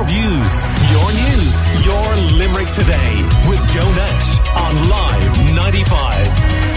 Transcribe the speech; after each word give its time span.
Your 0.00 0.08
views, 0.08 0.64
your 0.90 1.12
news, 1.12 1.84
your 1.84 2.16
Limerick 2.38 2.68
today 2.72 3.20
with 3.46 3.60
Joe 3.68 3.92
Nash 3.92 4.40
on 4.56 4.88
Live 4.88 5.38
95. 5.54 6.70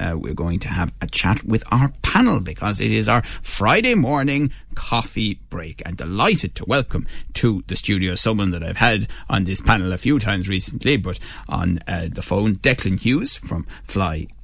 Uh, 0.00 0.16
we're 0.16 0.32
going 0.32 0.58
to 0.60 0.68
have 0.68 0.94
a 1.02 1.06
chat 1.06 1.44
with 1.44 1.62
our 1.70 1.92
panel 2.00 2.40
because 2.40 2.80
it 2.80 2.90
is 2.90 3.06
our 3.06 3.22
Friday 3.42 3.94
morning 3.94 4.50
coffee 4.74 5.34
break 5.50 5.82
and 5.84 5.98
delighted 5.98 6.54
to 6.54 6.64
welcome 6.64 7.06
to 7.34 7.62
the 7.66 7.76
studio 7.76 8.14
someone 8.14 8.50
that 8.52 8.62
I've 8.62 8.78
had 8.78 9.08
on 9.28 9.44
this 9.44 9.60
panel 9.60 9.92
a 9.92 9.98
few 9.98 10.18
times 10.18 10.48
recently, 10.48 10.96
but 10.96 11.18
on 11.50 11.80
uh, 11.86 12.08
the 12.10 12.22
phone, 12.22 12.56
Declan 12.56 12.98
Hughes 12.98 13.36
from 13.36 13.66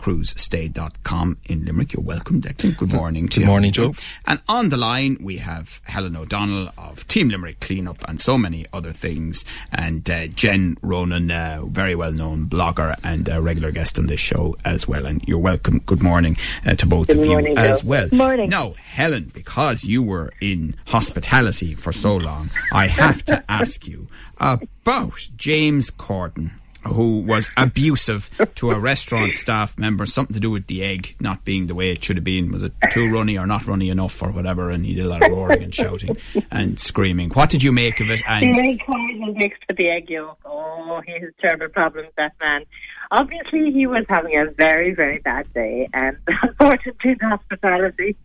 flycruisestay.com 0.04 1.38
in 1.46 1.64
Limerick. 1.64 1.94
You're 1.94 2.02
welcome, 2.02 2.40
Declan. 2.40 2.76
Good 2.76 2.92
morning 2.92 3.26
to 3.28 3.40
you. 3.40 3.46
Good 3.46 3.50
morning, 3.50 3.72
Joe. 3.72 3.94
And 4.26 4.40
on 4.48 4.68
the 4.68 4.76
line, 4.76 5.16
we 5.20 5.38
have 5.38 5.80
Helen 5.84 6.16
O'Donnell 6.16 6.70
of 6.76 7.06
Team 7.06 7.28
Limerick 7.28 7.60
Cleanup 7.60 8.06
and 8.08 8.20
so 8.20 8.36
many 8.36 8.66
other 8.72 8.92
things, 8.92 9.44
and 9.72 10.08
uh, 10.10 10.26
Jen 10.28 10.76
Ronan, 10.82 11.30
uh, 11.30 11.62
very 11.66 11.94
well 11.94 12.12
known 12.12 12.46
blogger 12.46 12.98
and 13.02 13.28
a 13.28 13.40
regular 13.40 13.70
guest 13.70 13.98
on 13.98 14.06
this 14.06 14.20
show 14.20 14.56
as 14.64 14.86
well. 14.86 15.06
And 15.06 15.26
you're 15.26 15.38
welcome. 15.38 15.78
Good 15.80 16.02
morning 16.02 16.36
uh, 16.66 16.74
to 16.74 16.86
both 16.86 17.08
Good 17.08 17.18
of 17.18 17.24
you 17.24 17.30
morning, 17.30 17.58
as 17.58 17.82
Joe. 17.82 17.88
well. 17.88 18.08
Morning. 18.12 18.50
Now, 18.50 18.72
Helen, 18.72 19.30
because 19.34 19.84
you 19.84 20.02
were 20.02 20.32
in 20.40 20.76
hospitality 20.86 21.74
for 21.74 21.92
so 21.92 22.16
long, 22.16 22.50
I 22.72 22.88
have 22.88 23.24
to 23.24 23.42
ask 23.50 23.86
you 23.86 24.08
about 24.38 25.28
James 25.36 25.90
Corden. 25.90 26.52
Who 26.86 27.20
was 27.20 27.50
abusive 27.56 28.30
to 28.56 28.70
a 28.70 28.78
restaurant 28.78 29.34
staff 29.34 29.78
member? 29.78 30.06
Something 30.06 30.34
to 30.34 30.40
do 30.40 30.50
with 30.50 30.66
the 30.66 30.82
egg 30.82 31.16
not 31.20 31.44
being 31.44 31.66
the 31.66 31.74
way 31.74 31.90
it 31.90 32.04
should 32.04 32.16
have 32.16 32.24
been. 32.24 32.52
Was 32.52 32.62
it 32.62 32.72
too 32.90 33.10
runny 33.10 33.38
or 33.38 33.46
not 33.46 33.66
runny 33.66 33.88
enough 33.90 34.20
or 34.22 34.32
whatever? 34.32 34.70
And 34.70 34.84
he 34.84 34.94
did 34.94 35.06
a 35.06 35.08
lot 35.08 35.22
of 35.22 35.30
roaring 35.30 35.62
and 35.62 35.74
shouting 35.74 36.16
and 36.50 36.78
screaming. 36.78 37.30
What 37.30 37.50
did 37.50 37.62
you 37.62 37.72
make 37.72 38.00
of 38.00 38.10
it? 38.10 38.22
And 38.26 38.54
The 38.54 38.60
egg 38.60 38.80
was 38.88 39.34
mixed 39.36 39.62
with 39.68 39.76
the 39.76 39.90
egg 39.90 40.10
yolk. 40.10 40.38
Oh, 40.44 41.00
he 41.06 41.12
has 41.12 41.32
terrible 41.40 41.68
problems, 41.68 42.08
that 42.16 42.32
man. 42.40 42.64
Obviously, 43.10 43.70
he 43.70 43.86
was 43.86 44.04
having 44.08 44.36
a 44.36 44.50
very, 44.52 44.94
very 44.94 45.18
bad 45.18 45.52
day, 45.52 45.88
and 45.92 46.16
unfortunately, 46.42 47.12
in 47.12 47.18
hospitality, 47.20 48.16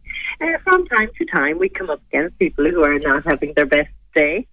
uh, 0.41 0.57
from 0.63 0.87
time 0.87 1.09
to 1.17 1.25
time, 1.25 1.59
we 1.59 1.69
come 1.69 1.89
up 1.89 2.01
against 2.11 2.37
people 2.39 2.65
who 2.65 2.83
are 2.83 2.97
not 2.99 3.23
having 3.25 3.53
their 3.55 3.65
best 3.65 3.89
day, 4.15 4.47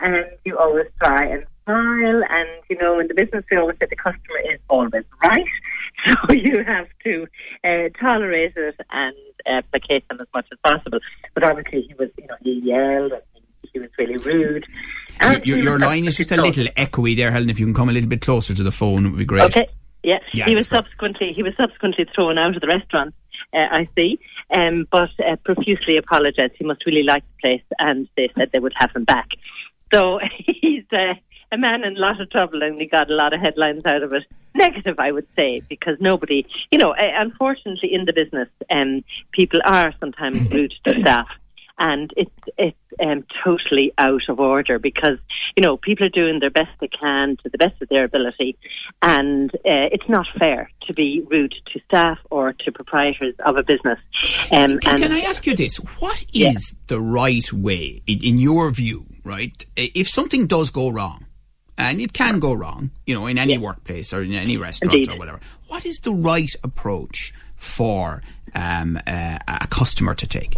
and 0.00 0.24
you 0.44 0.56
always 0.56 0.86
try 1.02 1.26
and 1.26 1.44
smile. 1.64 2.22
And 2.28 2.48
you 2.68 2.76
know, 2.78 2.98
in 2.98 3.08
the 3.08 3.14
business, 3.14 3.44
we 3.50 3.56
always 3.56 3.76
say 3.80 3.86
the 3.88 3.96
customer 3.96 4.38
is 4.52 4.60
always 4.68 5.04
right, 5.22 5.46
so 6.06 6.32
you 6.32 6.64
have 6.64 6.88
to 7.04 7.26
uh, 7.64 7.88
tolerate 8.00 8.56
it 8.56 8.76
and 8.90 9.16
uh, 9.46 9.62
placate 9.70 10.08
them 10.08 10.20
as 10.20 10.26
much 10.34 10.46
as 10.52 10.58
possible. 10.64 10.98
But 11.34 11.44
obviously, 11.44 11.82
he 11.82 11.94
was, 11.94 12.10
you 12.18 12.26
know, 12.26 12.36
he 12.42 12.60
yelled 12.64 13.12
and 13.12 13.22
he, 13.72 13.78
was 13.78 13.90
really 13.98 14.16
rude. 14.18 14.66
And 15.20 15.44
your, 15.46 15.58
your 15.58 15.74
was 15.74 15.82
line 15.82 16.04
is 16.06 16.16
just 16.16 16.32
a 16.32 16.40
little 16.40 16.66
echoey 16.76 17.16
there, 17.16 17.30
Helen. 17.30 17.50
If 17.50 17.60
you 17.60 17.66
can 17.66 17.74
come 17.74 17.88
a 17.88 17.92
little 17.92 18.08
bit 18.08 18.20
closer 18.20 18.54
to 18.54 18.62
the 18.62 18.72
phone, 18.72 19.06
it 19.06 19.10
would 19.10 19.18
be 19.18 19.24
great. 19.24 19.44
Okay. 19.44 19.68
Yeah. 20.02 20.18
Yeah, 20.34 20.46
he 20.46 20.54
was 20.54 20.66
that's 20.66 20.72
right. 20.72 20.84
subsequently 20.84 21.32
he 21.32 21.42
was 21.42 21.54
subsequently 21.56 22.06
thrown 22.14 22.38
out 22.38 22.56
of 22.56 22.60
the 22.60 22.66
restaurant. 22.66 23.14
Uh, 23.54 23.66
I 23.70 23.88
see, 23.94 24.18
um, 24.56 24.88
but 24.90 25.10
uh, 25.20 25.36
profusely 25.44 25.98
apologised. 25.98 26.54
He 26.58 26.64
must 26.64 26.86
really 26.86 27.02
like 27.02 27.22
the 27.22 27.40
place, 27.40 27.62
and 27.78 28.08
they 28.16 28.30
said 28.36 28.50
they 28.52 28.58
would 28.58 28.72
have 28.76 28.90
him 28.96 29.04
back. 29.04 29.28
So 29.92 30.20
he's 30.38 30.84
uh, 30.90 31.14
a 31.52 31.58
man 31.58 31.84
in 31.84 31.96
a 31.96 32.00
lot 32.00 32.20
of 32.20 32.30
trouble, 32.30 32.62
and 32.62 32.80
he 32.80 32.86
got 32.86 33.10
a 33.10 33.14
lot 33.14 33.32
of 33.32 33.40
headlines 33.40 33.82
out 33.86 34.02
of 34.02 34.12
it. 34.12 34.24
Negative, 34.54 34.98
I 34.98 35.12
would 35.12 35.26
say, 35.36 35.62
because 35.68 35.96
nobody, 36.00 36.44
you 36.70 36.78
know, 36.78 36.92
uh, 36.92 37.10
unfortunately, 37.16 37.94
in 37.94 38.04
the 38.04 38.12
business, 38.12 38.48
um, 38.70 39.04
people 39.32 39.60
are 39.64 39.94
sometimes 40.00 40.50
rude 40.50 40.74
to 40.84 41.00
staff 41.00 41.28
and 41.78 42.12
it's 42.16 42.30
it's 42.58 42.76
um, 43.04 43.24
totally 43.44 43.92
out 43.98 44.22
of 44.28 44.38
order 44.38 44.78
because 44.78 45.18
you 45.56 45.62
know 45.62 45.76
people 45.76 46.06
are 46.06 46.10
doing 46.10 46.38
their 46.38 46.50
best 46.50 46.70
they 46.80 46.88
can 46.88 47.36
to 47.42 47.48
the 47.48 47.58
best 47.58 47.80
of 47.82 47.88
their 47.88 48.04
ability, 48.04 48.56
and 49.00 49.50
uh, 49.54 49.88
it's 49.90 50.08
not 50.08 50.26
fair 50.38 50.70
to 50.86 50.92
be 50.92 51.22
rude 51.30 51.54
to 51.72 51.80
staff 51.86 52.18
or 52.30 52.52
to 52.52 52.72
proprietors 52.72 53.34
of 53.46 53.56
a 53.56 53.62
business. 53.62 53.98
Um, 54.52 54.78
Can, 54.78 54.92
and 54.92 55.02
can 55.02 55.12
I 55.12 55.20
ask 55.20 55.46
you 55.46 55.54
this? 55.54 55.76
What 55.98 56.24
is 56.32 56.32
Yeah. 56.32 56.78
the 56.88 57.00
right 57.00 57.52
way, 57.52 58.02
in, 58.06 58.22
in 58.22 58.38
your 58.38 58.70
view, 58.70 59.06
right? 59.24 59.64
If 59.76 60.08
something 60.08 60.46
does 60.46 60.70
go 60.70 60.90
wrong, 60.90 61.26
and 61.78 62.00
it 62.00 62.12
can 62.12 62.38
go 62.38 62.52
wrong, 62.52 62.90
you 63.06 63.14
know, 63.14 63.26
in 63.26 63.38
any 63.38 63.58
workplace 63.58 64.12
or 64.12 64.22
in 64.22 64.34
any 64.34 64.56
restaurant 64.56 64.94
Indeed. 64.94 65.10
or 65.10 65.18
whatever, 65.18 65.40
what 65.68 65.84
is 65.86 66.00
the 66.00 66.12
right 66.12 66.54
approach 66.62 67.32
for 67.56 68.22
um, 68.54 68.98
uh, 69.06 69.38
a 69.48 69.66
customer 69.68 70.14
to 70.14 70.26
take? 70.26 70.54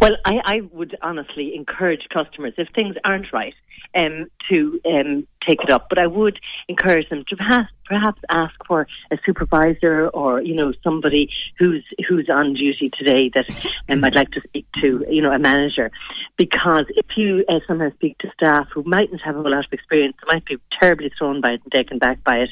Well, 0.00 0.16
I, 0.24 0.40
I 0.46 0.60
would 0.72 0.96
honestly 1.02 1.54
encourage 1.54 2.08
customers, 2.08 2.54
if 2.56 2.68
things 2.74 2.96
aren't 3.04 3.30
right, 3.34 3.54
um, 3.94 4.30
to 4.50 4.80
um, 4.86 5.26
take 5.46 5.62
it 5.62 5.70
up. 5.70 5.88
But 5.90 5.98
I 5.98 6.06
would 6.06 6.38
encourage 6.68 7.10
them 7.10 7.24
to 7.28 7.36
perhaps, 7.36 7.70
perhaps 7.84 8.22
ask 8.30 8.54
for 8.66 8.86
a 9.10 9.18
supervisor 9.26 10.08
or 10.08 10.40
you 10.40 10.54
know 10.54 10.72
somebody 10.82 11.28
who's 11.58 11.84
who's 12.08 12.30
on 12.30 12.54
duty 12.54 12.90
today 12.96 13.30
that 13.34 13.50
um, 13.90 14.02
I'd 14.02 14.14
like 14.14 14.30
to 14.30 14.40
speak 14.40 14.66
to, 14.80 15.04
you 15.10 15.20
know, 15.20 15.32
a 15.32 15.38
manager, 15.38 15.90
because 16.38 16.86
if 16.90 17.06
you 17.16 17.44
uh, 17.48 17.60
sometimes 17.66 17.92
speak 17.94 18.16
to 18.18 18.30
staff 18.32 18.68
who 18.72 18.82
mightn't 18.86 19.20
have 19.22 19.36
a 19.36 19.40
lot 19.40 19.52
of 19.52 19.72
experience, 19.72 20.16
they 20.22 20.34
might 20.34 20.46
be 20.46 20.56
terribly 20.80 21.12
thrown 21.18 21.42
by 21.42 21.50
it 21.50 21.60
and 21.62 21.72
taken 21.72 21.98
back 21.98 22.24
by 22.24 22.36
it. 22.36 22.48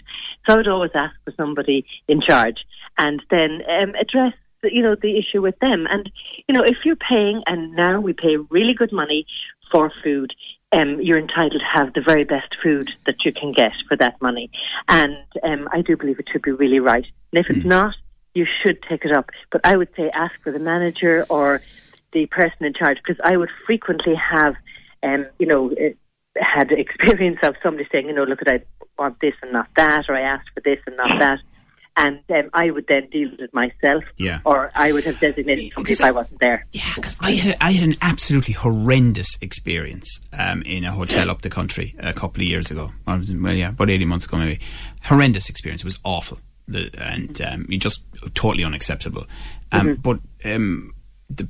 So 0.46 0.54
I 0.54 0.56
would 0.58 0.68
always 0.68 0.90
ask 0.94 1.14
for 1.24 1.32
somebody 1.36 1.86
in 2.08 2.20
charge 2.20 2.58
and 2.98 3.22
then 3.30 3.62
um, 3.70 3.94
address 3.94 4.34
the- 4.62 4.74
you 4.74 4.82
know 4.82 4.94
the 4.94 5.18
issue 5.18 5.40
with 5.40 5.58
them. 5.60 5.86
And 5.90 6.10
you 6.46 6.54
know 6.54 6.64
if 6.64 6.78
you're 6.84 6.96
paying 6.96 7.42
and 7.46 7.72
now 7.72 8.00
we 8.00 8.12
pay 8.12 8.36
really 8.50 8.74
good 8.74 8.92
money 8.92 9.26
for 9.72 9.92
food 10.02 10.34
um, 10.72 11.00
you're 11.00 11.18
entitled 11.18 11.62
to 11.62 11.78
have 11.80 11.94
the 11.94 12.02
very 12.02 12.24
best 12.24 12.54
food 12.62 12.90
that 13.06 13.24
you 13.24 13.32
can 13.32 13.52
get 13.52 13.72
for 13.88 13.96
that 13.96 14.20
money. 14.20 14.50
And 14.86 15.16
um, 15.42 15.66
I 15.72 15.80
do 15.80 15.96
believe 15.96 16.18
it 16.18 16.28
should 16.30 16.42
be 16.42 16.50
really 16.50 16.78
right. 16.78 17.06
And 17.32 17.42
if 17.42 17.48
it's 17.48 17.64
not 17.64 17.94
you 18.34 18.46
should 18.62 18.82
take 18.82 19.04
it 19.04 19.12
up. 19.12 19.30
But 19.50 19.62
I 19.64 19.76
would 19.76 19.88
say 19.96 20.10
ask 20.10 20.34
for 20.42 20.52
the 20.52 20.58
manager 20.58 21.26
or 21.28 21.60
the 22.12 22.26
person 22.26 22.64
in 22.64 22.72
charge 22.72 22.98
because 22.98 23.20
I 23.24 23.36
would 23.36 23.50
frequently 23.66 24.14
have 24.14 24.54
um, 25.02 25.26
you 25.38 25.46
know 25.46 25.70
eh, 25.70 25.92
had 26.36 26.70
experience 26.84 27.38
of 27.42 27.56
somebody 27.62 27.88
saying 27.90 28.06
you 28.06 28.14
know 28.14 28.24
look 28.24 28.42
at 28.42 28.48
I 28.48 28.62
want 28.98 29.20
this 29.20 29.34
and 29.42 29.52
not 29.52 29.68
that 29.76 30.04
or 30.08 30.16
I 30.16 30.22
asked 30.22 30.50
for 30.54 30.60
this 30.60 30.78
and 30.86 30.96
not 30.96 31.18
that 31.18 31.40
and 31.98 32.20
um, 32.30 32.48
I 32.54 32.70
would 32.70 32.86
then 32.88 33.08
deal 33.10 33.30
with 33.30 33.40
it 33.40 33.52
myself, 33.52 34.04
Yeah. 34.16 34.40
or 34.44 34.70
I 34.74 34.92
would 34.92 35.04
have 35.04 35.18
designated 35.20 35.72
somebody 35.74 35.92
if 35.92 36.00
I 36.00 36.10
wasn't 36.12 36.40
there. 36.40 36.64
Yeah, 36.70 36.92
because 36.96 37.16
I 37.20 37.32
had 37.32 37.56
I 37.60 37.72
had 37.72 37.88
an 37.90 37.96
absolutely 38.00 38.54
horrendous 38.54 39.36
experience 39.42 40.08
um, 40.38 40.62
in 40.62 40.84
a 40.84 40.92
hotel 40.92 41.30
up 41.30 41.42
the 41.42 41.50
country 41.50 41.94
a 41.98 42.12
couple 42.12 42.40
of 42.42 42.46
years 42.48 42.70
ago. 42.70 42.92
Was 43.06 43.30
Well, 43.32 43.52
yeah, 43.54 43.70
about 43.70 43.90
eighteen 43.90 44.08
months 44.08 44.26
ago 44.26 44.38
maybe. 44.38 44.60
Horrendous 45.04 45.50
experience. 45.50 45.82
It 45.82 45.86
was 45.86 45.98
awful, 46.04 46.38
the, 46.66 46.90
and 47.02 47.40
um, 47.42 47.66
just 47.78 48.02
totally 48.34 48.64
unacceptable. 48.64 49.26
Um, 49.72 49.96
But 49.96 50.20
um, 50.44 50.94
the 51.28 51.48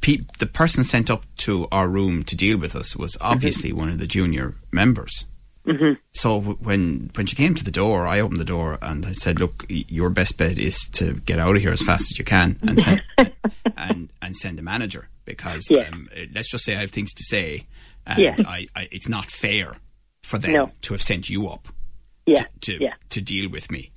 pe- 0.00 0.24
the 0.38 0.46
person 0.46 0.82
sent 0.84 1.10
up 1.10 1.24
to 1.38 1.68
our 1.70 1.88
room 1.88 2.22
to 2.24 2.36
deal 2.36 2.58
with 2.58 2.74
us 2.74 2.96
was 2.96 3.16
obviously 3.20 3.72
one 3.72 3.88
of 3.88 3.98
the 3.98 4.06
junior 4.06 4.54
members. 4.72 5.26
So 6.12 6.40
when 6.40 7.10
when 7.14 7.26
she 7.26 7.36
came 7.36 7.54
to 7.54 7.64
the 7.64 7.70
door, 7.70 8.06
I 8.06 8.20
opened 8.20 8.40
the 8.40 8.44
door 8.44 8.78
and 8.82 9.06
I 9.06 9.12
said, 9.12 9.38
"Look, 9.38 9.64
your 9.68 10.10
best 10.10 10.36
bet 10.36 10.58
is 10.58 10.88
to 10.92 11.14
get 11.14 11.38
out 11.38 11.56
of 11.56 11.62
here 11.62 11.70
as 11.72 11.82
fast 11.82 12.10
as 12.10 12.18
you 12.18 12.24
can 12.24 12.56
and 12.62 12.78
send 12.78 13.02
and 13.76 14.12
and 14.20 14.36
send 14.36 14.58
a 14.58 14.62
manager 14.62 15.08
because 15.24 15.70
Yeah. 15.70 15.88
um, 15.92 16.08
uh, 16.16 16.22
let's 16.34 16.50
just 16.50 16.64
say 16.64 16.74
I 16.76 16.80
have 16.80 16.90
things 16.90 17.14
to 17.14 17.22
say, 17.22 17.64
and 18.06 18.18
Yeah. 18.18 18.36
I, 18.46 18.66
I 18.74 18.88
it's 18.90 19.08
not 19.08 19.26
fair 19.30 19.76
for 20.22 20.38
them 20.38 20.52
No. 20.52 20.72
to 20.82 20.94
have 20.94 21.02
sent 21.02 21.30
you 21.30 21.48
up 21.48 21.68
Yeah, 22.26 22.46
to 22.62 22.72
yeah, 22.82 22.94
to 23.10 23.20
deal 23.20 23.48
with 23.50 23.70
me." 23.70 23.90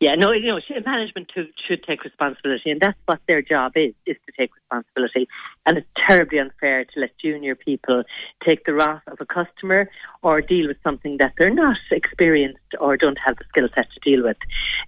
Yeah. 0.00 0.14
No, 0.14 0.32
you 0.32 0.48
know, 0.48 0.60
management 0.84 1.30
too, 1.34 1.46
should 1.68 1.82
take 1.84 2.04
responsibility, 2.04 2.70
and 2.70 2.80
that's 2.80 2.98
what 3.06 3.20
their 3.26 3.42
job 3.42 3.72
is: 3.76 3.94
is 4.06 4.16
to 4.26 4.32
take 4.38 4.54
responsibility. 4.54 5.28
And 5.66 5.78
it's 5.78 5.88
terribly 6.08 6.38
unfair 6.38 6.84
to 6.84 7.00
let 7.00 7.10
junior 7.18 7.54
people 7.54 8.02
take 8.44 8.64
the 8.64 8.74
wrath 8.74 9.02
of 9.06 9.18
a 9.20 9.26
customer 9.26 9.90
or 10.22 10.40
deal 10.40 10.68
with 10.68 10.78
something 10.82 11.16
that 11.20 11.32
they're 11.38 11.54
not 11.54 11.76
experienced 11.90 12.58
or 12.80 12.96
don't 12.96 13.18
have 13.24 13.36
the 13.36 13.44
skill 13.48 13.68
set 13.74 13.86
to 13.92 14.10
deal 14.10 14.24
with. 14.24 14.36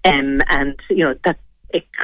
Um, 0.05 0.41
and 0.49 0.79
you 0.91 1.05
know 1.05 1.15
that's 1.25 1.41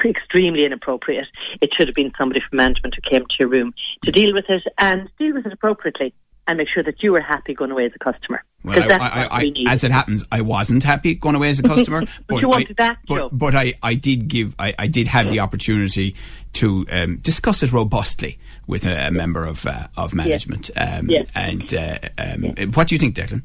extremely 0.04 0.64
inappropriate. 0.64 1.28
It 1.60 1.70
should 1.76 1.88
have 1.88 1.94
been 1.94 2.12
somebody 2.18 2.40
from 2.40 2.56
management 2.56 2.94
who 2.94 3.08
came 3.08 3.22
to 3.22 3.36
your 3.38 3.48
room 3.48 3.72
to 4.04 4.10
deal 4.10 4.34
with 4.34 4.46
it 4.48 4.62
and 4.80 5.08
deal 5.18 5.34
with 5.34 5.46
it 5.46 5.52
appropriately 5.52 6.12
and 6.50 6.58
make 6.58 6.68
sure 6.68 6.82
that 6.82 7.00
you 7.00 7.12
were 7.12 7.20
happy 7.20 7.54
going 7.54 7.70
away 7.70 7.86
as 7.86 7.92
a 7.94 7.98
customer. 8.00 8.42
Well, 8.64 8.76
I, 8.90 9.28
I, 9.30 9.42
I, 9.42 9.52
as 9.68 9.84
it 9.84 9.92
happens, 9.92 10.24
I 10.32 10.40
wasn't 10.40 10.82
happy 10.82 11.14
going 11.14 11.36
away 11.36 11.48
as 11.48 11.60
a 11.60 11.62
customer, 11.74 12.02
but, 12.26 12.42
you 12.42 12.48
wanted 12.48 12.74
I, 12.80 12.88
that, 12.88 12.98
but, 13.06 13.28
but 13.30 13.54
I, 13.54 13.74
I 13.84 13.94
did 13.94 14.26
give, 14.26 14.56
I, 14.58 14.74
I 14.76 14.88
did 14.88 15.06
have 15.06 15.30
the 15.30 15.38
opportunity 15.38 16.16
to 16.54 16.86
um, 16.90 17.18
discuss 17.18 17.62
it 17.62 17.72
robustly 17.72 18.36
with 18.70 18.86
a, 18.86 19.08
a 19.08 19.10
member 19.10 19.44
of 19.44 19.66
uh, 19.66 19.88
of 19.96 20.14
management. 20.14 20.70
Um, 20.76 21.08
Yes. 21.10 21.28
And 21.34 21.72
uh, 21.74 21.98
um, 22.18 22.42
what 22.74 22.88
do 22.88 22.94
you 22.94 22.98
think, 22.98 23.14
Declan? 23.16 23.42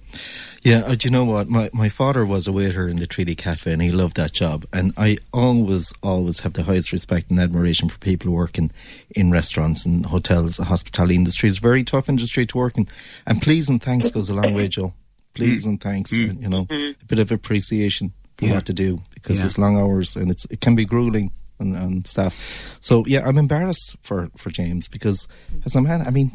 Yeah, 0.62 0.80
uh, 0.86 0.96
do 0.96 1.08
you 1.08 1.12
know 1.12 1.26
what? 1.26 1.48
My 1.48 1.70
my 1.74 1.90
father 1.90 2.26
was 2.26 2.48
a 2.48 2.52
waiter 2.52 2.88
in 2.88 2.98
the 3.00 3.08
Treaty 3.08 3.36
Cafe, 3.36 3.72
and 3.72 3.82
he 3.82 3.92
loved 3.92 4.16
that 4.18 4.34
job. 4.34 4.66
And 4.72 4.94
I 4.98 5.18
always, 5.32 5.94
always 6.02 6.40
have 6.42 6.54
the 6.54 6.64
highest 6.64 6.92
respect 6.92 7.30
and 7.30 7.40
admiration 7.40 7.90
for 7.90 8.00
people 8.00 8.32
working 8.32 8.72
in, 9.16 9.26
in 9.28 9.32
restaurants 9.32 9.86
and 9.86 10.06
hotels. 10.06 10.58
The 10.58 10.66
hospitality 10.66 11.16
industry 11.16 11.50
is 11.50 11.58
a 11.58 11.62
very 11.62 11.84
tough 11.84 12.10
industry 12.10 12.46
to 12.48 12.58
work 12.58 12.78
in. 12.78 12.88
And 13.28 13.42
please 13.42 13.70
and 13.70 13.82
thanks 13.82 14.10
goes 14.12 14.30
a 14.30 14.34
long 14.34 14.54
way, 14.56 14.68
Joe. 14.68 14.94
Please 15.34 15.66
and 15.68 15.80
thanks. 15.82 16.14
uh, 16.14 16.18
You 16.18 16.50
know, 16.50 16.68
a 16.72 16.96
bit 17.08 17.20
of 17.20 17.32
appreciation 17.32 18.12
for 18.38 18.46
Yeah. 18.46 18.56
what 18.56 18.66
to 18.66 18.74
do 18.74 19.02
because 19.14 19.40
Yeah. 19.40 19.46
it's 19.46 19.58
long 19.58 19.78
hours 19.78 20.16
and 20.18 20.32
it's 20.32 20.46
it 20.50 20.60
can 20.62 20.76
be 20.76 20.86
grueling 20.86 21.32
on, 21.60 21.76
on 21.76 22.06
staff. 22.06 22.78
So 22.82 23.04
yeah, 23.08 23.26
I'm 23.26 23.38
embarrassed 23.38 23.98
for 24.02 24.30
for 24.38 24.50
James 24.50 24.88
because 24.88 25.28
as 25.66 25.76
a 25.76 25.82
man, 25.82 26.02
I 26.02 26.10
mean, 26.12 26.32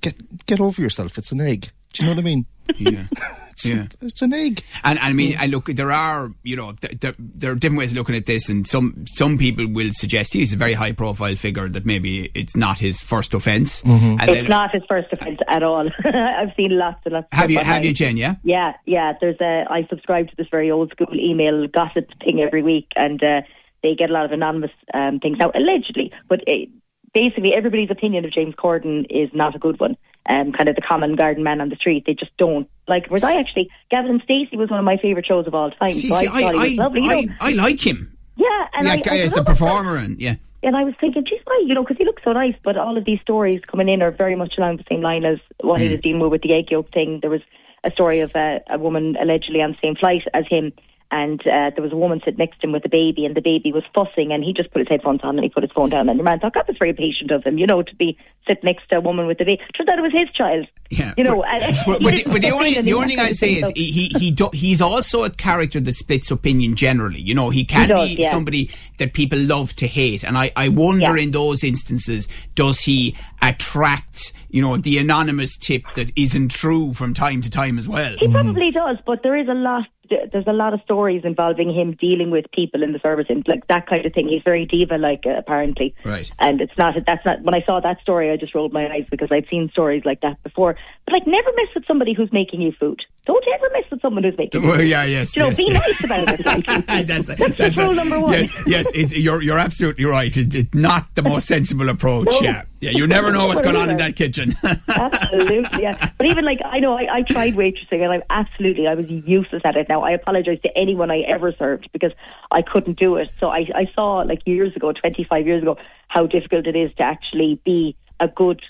get 0.00 0.46
get 0.46 0.60
over 0.60 0.80
yourself. 0.82 1.18
It's 1.18 1.32
an 1.32 1.40
egg. 1.40 1.70
Do 1.92 2.02
you 2.02 2.08
know 2.08 2.14
what 2.14 2.20
I 2.20 2.24
mean? 2.24 2.46
Yeah. 2.78 3.06
It's, 3.52 3.66
Yeah. 3.66 3.86
it's 4.00 4.22
an 4.22 4.32
egg. 4.32 4.64
And, 4.82 4.98
and 4.98 5.08
I 5.08 5.12
mean, 5.12 5.36
I 5.38 5.46
look, 5.46 5.66
there 5.66 5.92
are, 5.92 6.30
you 6.42 6.56
know, 6.56 6.72
th- 6.72 6.98
th- 7.00 7.14
there 7.18 7.52
are 7.52 7.54
different 7.54 7.78
ways 7.78 7.92
of 7.92 7.98
looking 7.98 8.16
at 8.16 8.26
this, 8.26 8.48
and 8.48 8.66
some 8.66 9.04
some 9.06 9.36
people 9.38 9.66
will 9.68 9.90
suggest 9.92 10.32
he's 10.32 10.52
a 10.52 10.56
very 10.56 10.72
high 10.72 10.90
profile 10.92 11.36
figure 11.36 11.68
that 11.68 11.84
maybe 11.86 12.30
it's 12.34 12.56
not 12.56 12.78
his 12.80 13.00
first 13.02 13.34
offence 13.34 13.82
Mm-hmm. 13.84 14.16
And 14.20 14.30
It's 14.30 14.48
not 14.48 14.72
his 14.72 14.82
first 14.88 15.12
offence 15.12 15.38
at 15.48 15.62
all. 15.62 15.86
I've 16.04 16.54
seen 16.56 16.76
lots 16.76 17.02
and 17.04 17.14
lots. 17.14 17.28
of 17.30 17.38
have 17.38 17.50
you 17.50 17.56
stuff 17.58 17.66
have 17.66 17.76
online. 17.76 17.88
you, 17.88 17.94
Jen? 17.94 18.16
Yeah. 18.16 18.34
Yeah, 18.42 18.72
yeah. 18.86 19.12
There's 19.20 19.40
a. 19.40 19.64
I 19.70 19.86
subscribe 19.88 20.28
to 20.30 20.34
this 20.36 20.48
very 20.50 20.70
old 20.70 20.90
school 20.90 21.14
email 21.14 21.66
gossip 21.68 22.08
thing 22.24 22.40
every 22.40 22.62
week, 22.62 22.88
and 22.96 23.22
uh, 23.22 23.42
they 23.82 23.94
get 23.94 24.10
a 24.10 24.12
lot 24.12 24.24
of 24.24 24.32
anonymous 24.32 24.70
um, 24.94 25.18
things 25.18 25.38
now, 25.38 25.50
allegedly. 25.54 26.12
But 26.28 26.40
uh 26.48 26.66
basically, 27.14 27.54
everybody's 27.54 27.90
opinion 27.90 28.24
of 28.24 28.32
James 28.32 28.54
Corden 28.54 29.06
is 29.10 29.30
not 29.34 29.54
a 29.54 29.58
good 29.58 29.78
one. 29.78 29.96
Um, 30.28 30.52
kind 30.52 30.68
of 30.68 30.76
the 30.76 30.82
common 30.82 31.16
garden 31.16 31.42
man 31.42 31.60
on 31.60 31.68
the 31.68 31.76
street. 31.76 32.04
They 32.06 32.14
just 32.14 32.36
don't 32.36 32.68
like. 32.86 33.06
Whereas 33.08 33.24
I 33.24 33.38
actually, 33.38 33.70
Gavin 33.90 34.10
and 34.10 34.22
Stacey 34.22 34.56
was 34.56 34.70
one 34.70 34.78
of 34.78 34.84
my 34.84 34.96
favourite 34.96 35.26
shows 35.26 35.46
of 35.46 35.54
all 35.54 35.70
time. 35.72 35.90
See, 35.90 36.10
so 36.10 36.14
see, 36.14 36.26
I, 36.28 36.52
was 36.52 36.64
I, 36.64 36.68
lovely. 36.74 37.02
You 37.02 37.10
I, 37.10 37.20
know? 37.22 37.32
I, 37.40 37.48
I 37.48 37.52
like 37.54 37.84
him. 37.84 38.16
yeah, 38.36 38.68
and 38.74 38.86
yeah, 38.86 39.10
I, 39.10 39.16
I 39.16 39.18
as 39.18 39.36
a 39.36 39.42
performer, 39.42 39.96
and 39.96 40.20
yeah. 40.20 40.36
And 40.62 40.76
I 40.76 40.84
was 40.84 40.94
thinking, 41.00 41.24
geez, 41.28 41.40
why? 41.44 41.64
You 41.66 41.74
know, 41.74 41.82
because 41.82 41.96
he 41.96 42.04
looks 42.04 42.22
so 42.22 42.32
nice. 42.32 42.54
But 42.62 42.76
all 42.76 42.96
of 42.96 43.04
these 43.04 43.20
stories 43.20 43.60
coming 43.68 43.88
in 43.88 44.00
are 44.00 44.12
very 44.12 44.36
much 44.36 44.54
along 44.56 44.76
the 44.76 44.84
same 44.88 45.00
line 45.00 45.24
as 45.24 45.38
what 45.60 45.80
he 45.80 45.88
was 45.88 46.00
dealing 46.00 46.20
with 46.20 46.30
with 46.30 46.42
the 46.42 46.54
egg 46.54 46.70
yolk 46.70 46.92
thing. 46.92 47.18
There 47.20 47.30
was 47.30 47.42
a 47.82 47.90
story 47.90 48.20
of 48.20 48.30
a, 48.36 48.60
a 48.70 48.78
woman 48.78 49.16
allegedly 49.20 49.60
on 49.60 49.72
the 49.72 49.78
same 49.82 49.96
flight 49.96 50.22
as 50.32 50.44
him, 50.48 50.72
and 51.12 51.40
uh, 51.46 51.70
there 51.76 51.82
was 51.82 51.92
a 51.92 51.96
woman 51.96 52.20
sitting 52.24 52.38
next 52.38 52.60
to 52.62 52.66
him 52.66 52.72
with 52.72 52.84
a 52.86 52.88
baby, 52.88 53.24
and 53.26 53.36
the 53.36 53.42
baby 53.42 53.70
was 53.70 53.84
fussing, 53.94 54.32
and 54.32 54.42
he 54.42 54.52
just 54.52 54.70
put 54.72 54.78
his 54.78 54.88
headphones 54.88 55.20
on 55.22 55.36
and 55.36 55.44
he 55.44 55.50
put 55.50 55.62
his 55.62 55.70
phone 55.72 55.90
down. 55.90 56.08
And 56.08 56.18
the 56.18 56.24
man 56.24 56.40
thought 56.40 56.54
that 56.54 56.66
was 56.66 56.76
very 56.78 56.94
patient 56.94 57.30
of 57.30 57.44
him, 57.44 57.58
you 57.58 57.66
know, 57.66 57.82
to 57.82 57.94
be 57.96 58.16
sitting 58.48 58.64
next 58.64 58.88
to 58.88 58.96
a 58.96 59.00
woman 59.00 59.26
with 59.26 59.38
a 59.40 59.44
baby. 59.44 59.60
Turns 59.76 59.88
out 59.90 59.98
it 59.98 60.02
was 60.02 60.12
his 60.12 60.30
child. 60.30 60.66
Yeah, 60.90 61.12
you 61.16 61.22
know. 61.24 61.42
But, 61.42 61.60
but, 61.86 62.02
but 62.02 62.14
the, 62.16 62.22
but 62.26 62.42
the 62.42 62.50
only 62.54 62.80
the 62.80 62.94
only 62.94 63.08
thing 63.16 63.20
I 63.20 63.28
of 63.28 63.36
say 63.36 63.52
is 63.54 63.68
he 63.76 63.90
he 63.90 64.08
he 64.18 64.30
do, 64.30 64.48
he's 64.54 64.80
also 64.80 65.22
a 65.24 65.30
character 65.30 65.78
that 65.80 65.94
splits 65.94 66.30
opinion 66.30 66.74
generally. 66.74 67.20
You 67.20 67.34
know, 67.34 67.50
he 67.50 67.64
can 67.64 67.82
He 67.82 67.86
does, 67.94 68.08
be 68.08 68.22
yeah. 68.22 68.30
somebody 68.30 68.70
that 68.98 69.12
people 69.12 69.38
love 69.38 69.74
to 69.76 69.86
hate, 69.86 70.24
and 70.24 70.36
I 70.38 70.50
I 70.56 70.70
wonder 70.70 71.16
Yeah. 71.16 71.22
in 71.22 71.30
those 71.32 71.62
instances 71.62 72.26
does 72.54 72.80
he 72.80 73.14
attract 73.42 74.32
you 74.50 74.62
know 74.62 74.76
the 74.76 74.98
anonymous 74.98 75.56
tip 75.56 75.82
that 75.94 76.10
isn't 76.16 76.50
true 76.50 76.92
from 76.94 77.12
time 77.14 77.42
to 77.42 77.50
time 77.50 77.78
as 77.78 77.88
well. 77.88 78.14
He 78.18 78.28
probably 78.28 78.70
does, 78.70 78.96
but 79.06 79.22
there 79.22 79.36
is 79.36 79.48
a 79.48 79.54
lot. 79.54 79.84
There's 80.32 80.46
a 80.46 80.52
lot 80.52 80.74
of 80.74 80.80
stories 80.82 81.22
involving 81.24 81.72
him 81.72 81.96
dealing 82.00 82.30
with 82.30 82.44
people 82.52 82.82
in 82.82 82.92
the 82.92 82.98
service 83.00 83.26
and 83.28 83.46
like 83.48 83.66
that 83.68 83.86
kind 83.86 84.04
of 84.06 84.12
thing. 84.12 84.28
He's 84.28 84.42
very 84.44 84.66
diva-like, 84.66 85.24
uh, 85.26 85.30
apparently. 85.38 85.94
Right. 86.04 86.30
And 86.38 86.60
it's 86.60 86.76
not. 86.78 86.94
That's 87.06 87.24
not. 87.24 87.42
When 87.42 87.54
I 87.54 87.62
saw 87.62 87.80
that 87.80 88.00
story, 88.00 88.30
I 88.30 88.36
just 88.36 88.54
rolled 88.54 88.72
my 88.72 88.86
eyes 88.88 89.06
because 89.10 89.28
I'd 89.30 89.46
seen 89.48 89.70
stories 89.70 90.04
like 90.04 90.20
that 90.20 90.42
before. 90.42 90.76
But 91.06 91.14
like, 91.14 91.26
never 91.26 91.50
mess 91.56 91.68
with 91.74 91.86
somebody 91.86 92.12
who's 92.14 92.32
making 92.32 92.60
you 92.62 92.72
food. 92.72 93.00
Don't 93.24 93.44
ever 93.54 93.70
mess 93.72 93.84
with 93.90 94.00
someone 94.02 94.24
who's 94.24 94.36
making. 94.36 94.62
Well, 94.62 94.76
food. 94.76 94.88
yeah, 94.88 95.04
yes, 95.04 95.36
You 95.36 95.42
know, 95.42 95.48
yes. 95.48 95.56
be 95.56 95.70
nice 95.70 96.04
about 96.04 96.28
it. 96.32 96.46
Like. 96.88 97.06
that's 97.06 97.28
That's 97.28 97.56
that's 97.56 97.78
rule 97.78 97.94
number 97.94 98.20
one. 98.20 98.32
Yes, 98.32 98.52
yes, 98.66 98.90
it's, 98.94 99.16
you're 99.16 99.40
you're 99.42 99.58
absolutely 99.58 100.04
right. 100.04 100.34
It, 100.36 100.54
it's 100.54 100.74
not 100.74 101.14
the 101.14 101.22
most 101.22 101.46
sensible 101.46 101.88
approach. 101.88 102.26
No. 102.30 102.40
Yeah, 102.40 102.62
yeah. 102.82 102.90
You 102.90 103.06
never 103.06 103.30
know 103.32 103.46
what's 103.46 103.60
going 103.60 103.76
on 103.76 103.90
in 103.90 103.96
that 103.98 104.16
kitchen. 104.16 104.52
absolutely, 104.88 105.82
yeah. 105.82 106.10
But 106.18 106.26
even 106.26 106.44
like 106.44 106.58
I 106.64 106.80
know 106.80 106.94
I, 106.94 107.18
I 107.18 107.22
tried 107.22 107.54
waitressing 107.54 108.02
and 108.02 108.12
I'm 108.12 108.22
absolutely 108.28 108.88
I 108.88 108.94
was 108.94 109.06
useless 109.08 109.62
at 109.64 109.76
it. 109.76 109.88
Now 109.88 110.02
I 110.02 110.10
apologise 110.10 110.60
to 110.62 110.76
anyone 110.76 111.10
I 111.10 111.20
ever 111.20 111.52
served 111.52 111.88
because 111.92 112.12
I 112.50 112.62
couldn't 112.62 112.98
do 112.98 113.16
it. 113.16 113.28
So 113.38 113.48
I 113.48 113.66
I 113.74 113.86
saw 113.94 114.22
like 114.22 114.40
years 114.46 114.74
ago, 114.74 114.92
25 114.92 115.46
years 115.46 115.62
ago, 115.62 115.78
how 116.08 116.26
difficult 116.26 116.66
it 116.66 116.76
is 116.76 116.92
to 116.96 117.04
actually 117.04 117.60
be 117.64 117.96
a 118.18 118.26
good 118.26 118.60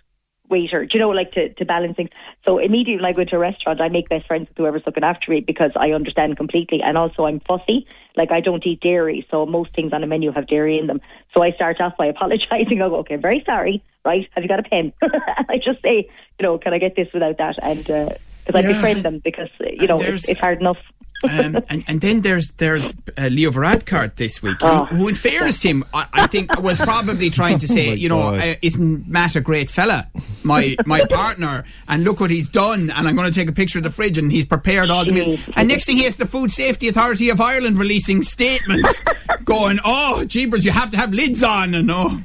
waiter. 0.52 0.84
Do 0.84 0.90
you 0.92 1.00
know, 1.00 1.08
like 1.08 1.32
to, 1.32 1.52
to 1.54 1.64
balance 1.64 1.96
things. 1.96 2.10
So 2.44 2.58
immediately 2.58 2.96
when 2.96 3.06
I 3.06 3.12
go 3.12 3.22
into 3.22 3.36
a 3.36 3.38
restaurant, 3.38 3.80
I 3.80 3.88
make 3.88 4.08
best 4.08 4.26
friends 4.26 4.48
with 4.48 4.58
whoever's 4.58 4.82
looking 4.86 5.02
after 5.02 5.32
me 5.32 5.40
because 5.40 5.72
I 5.74 5.92
understand 5.92 6.36
completely. 6.36 6.80
And 6.82 6.98
also 6.98 7.24
I'm 7.24 7.40
fussy. 7.40 7.86
Like 8.16 8.30
I 8.30 8.40
don't 8.40 8.64
eat 8.66 8.80
dairy, 8.80 9.26
so 9.30 9.46
most 9.46 9.74
things 9.74 9.92
on 9.94 10.04
a 10.04 10.06
menu 10.06 10.30
have 10.32 10.46
dairy 10.46 10.78
in 10.78 10.86
them. 10.86 11.00
So 11.34 11.42
I 11.42 11.52
start 11.52 11.80
off 11.80 11.96
by 11.96 12.06
apologising. 12.14 12.82
I 12.82 12.88
go, 12.88 12.96
okay, 12.96 13.14
I'm 13.14 13.22
very 13.22 13.42
sorry. 13.46 13.82
Right? 14.04 14.28
Have 14.32 14.42
you 14.42 14.48
got 14.48 14.58
a 14.58 14.64
pen? 14.64 14.92
I 15.02 15.58
just 15.64 15.80
say, 15.82 16.08
you 16.38 16.42
know, 16.42 16.58
can 16.58 16.72
I 16.74 16.78
get 16.78 16.96
this 16.96 17.08
without 17.14 17.38
that? 17.38 17.56
And 17.62 17.78
because 17.84 18.54
I 18.54 18.60
Yeah. 18.60 18.72
befriend 18.72 19.04
them 19.04 19.20
because 19.22 19.50
uh, 19.60 19.66
you 19.72 19.86
know 19.86 20.00
it's, 20.00 20.28
it's 20.28 20.40
hard 20.40 20.60
enough. 20.60 20.78
Um, 21.24 21.62
and, 21.68 21.84
and 21.88 22.00
then 22.00 22.20
there's 22.22 22.52
there's 22.52 22.90
uh, 23.18 23.28
Leo 23.28 23.50
Varadkar 23.50 24.14
this 24.16 24.42
week, 24.42 24.60
who, 24.60 24.66
Oh. 24.68 24.84
who, 24.86 25.08
in 25.08 25.14
fairness 25.14 25.60
to 25.60 25.68
him, 25.68 25.84
I, 25.94 26.06
I 26.12 26.26
think 26.26 26.60
was 26.60 26.78
probably 26.78 27.30
trying 27.30 27.58
to 27.58 27.68
say, 27.76 27.88
my 27.90 27.92
you 27.94 28.08
know, 28.08 28.34
uh, 28.34 28.54
isn't 28.62 29.06
Matt 29.08 29.36
a 29.36 29.40
great 29.40 29.70
fella, 29.70 30.08
my 30.44 30.76
my 30.86 31.04
partner, 31.10 31.64
and 31.88 32.04
look 32.04 32.20
what 32.20 32.30
he's 32.30 32.48
done, 32.48 32.90
and 32.90 33.08
I'm 33.08 33.14
going 33.16 33.30
to 33.32 33.38
take 33.38 33.48
a 33.48 33.52
picture 33.52 33.78
of 33.78 33.84
the 33.84 33.90
fridge, 33.90 34.18
and 34.18 34.30
he's 34.32 34.46
prepared 34.46 34.90
all 34.90 35.04
the 35.04 35.12
meals. 35.12 35.40
And 35.56 35.68
next 35.68 35.86
thing, 35.86 35.96
he 35.96 36.04
has 36.04 36.16
the 36.16 36.26
Food 36.26 36.50
Safety 36.52 36.88
Authority 36.88 37.30
of 37.30 37.40
Ireland 37.40 37.78
releasing 37.78 38.22
statements, 38.22 39.04
going, 39.44 39.78
"Oh, 39.84 40.24
jeepers, 40.24 40.64
you 40.64 40.72
have 40.72 40.90
to 40.90 40.96
have 40.96 41.12
lids 41.12 41.42
on," 41.42 41.74
and 41.74 41.90
oh, 41.90 42.22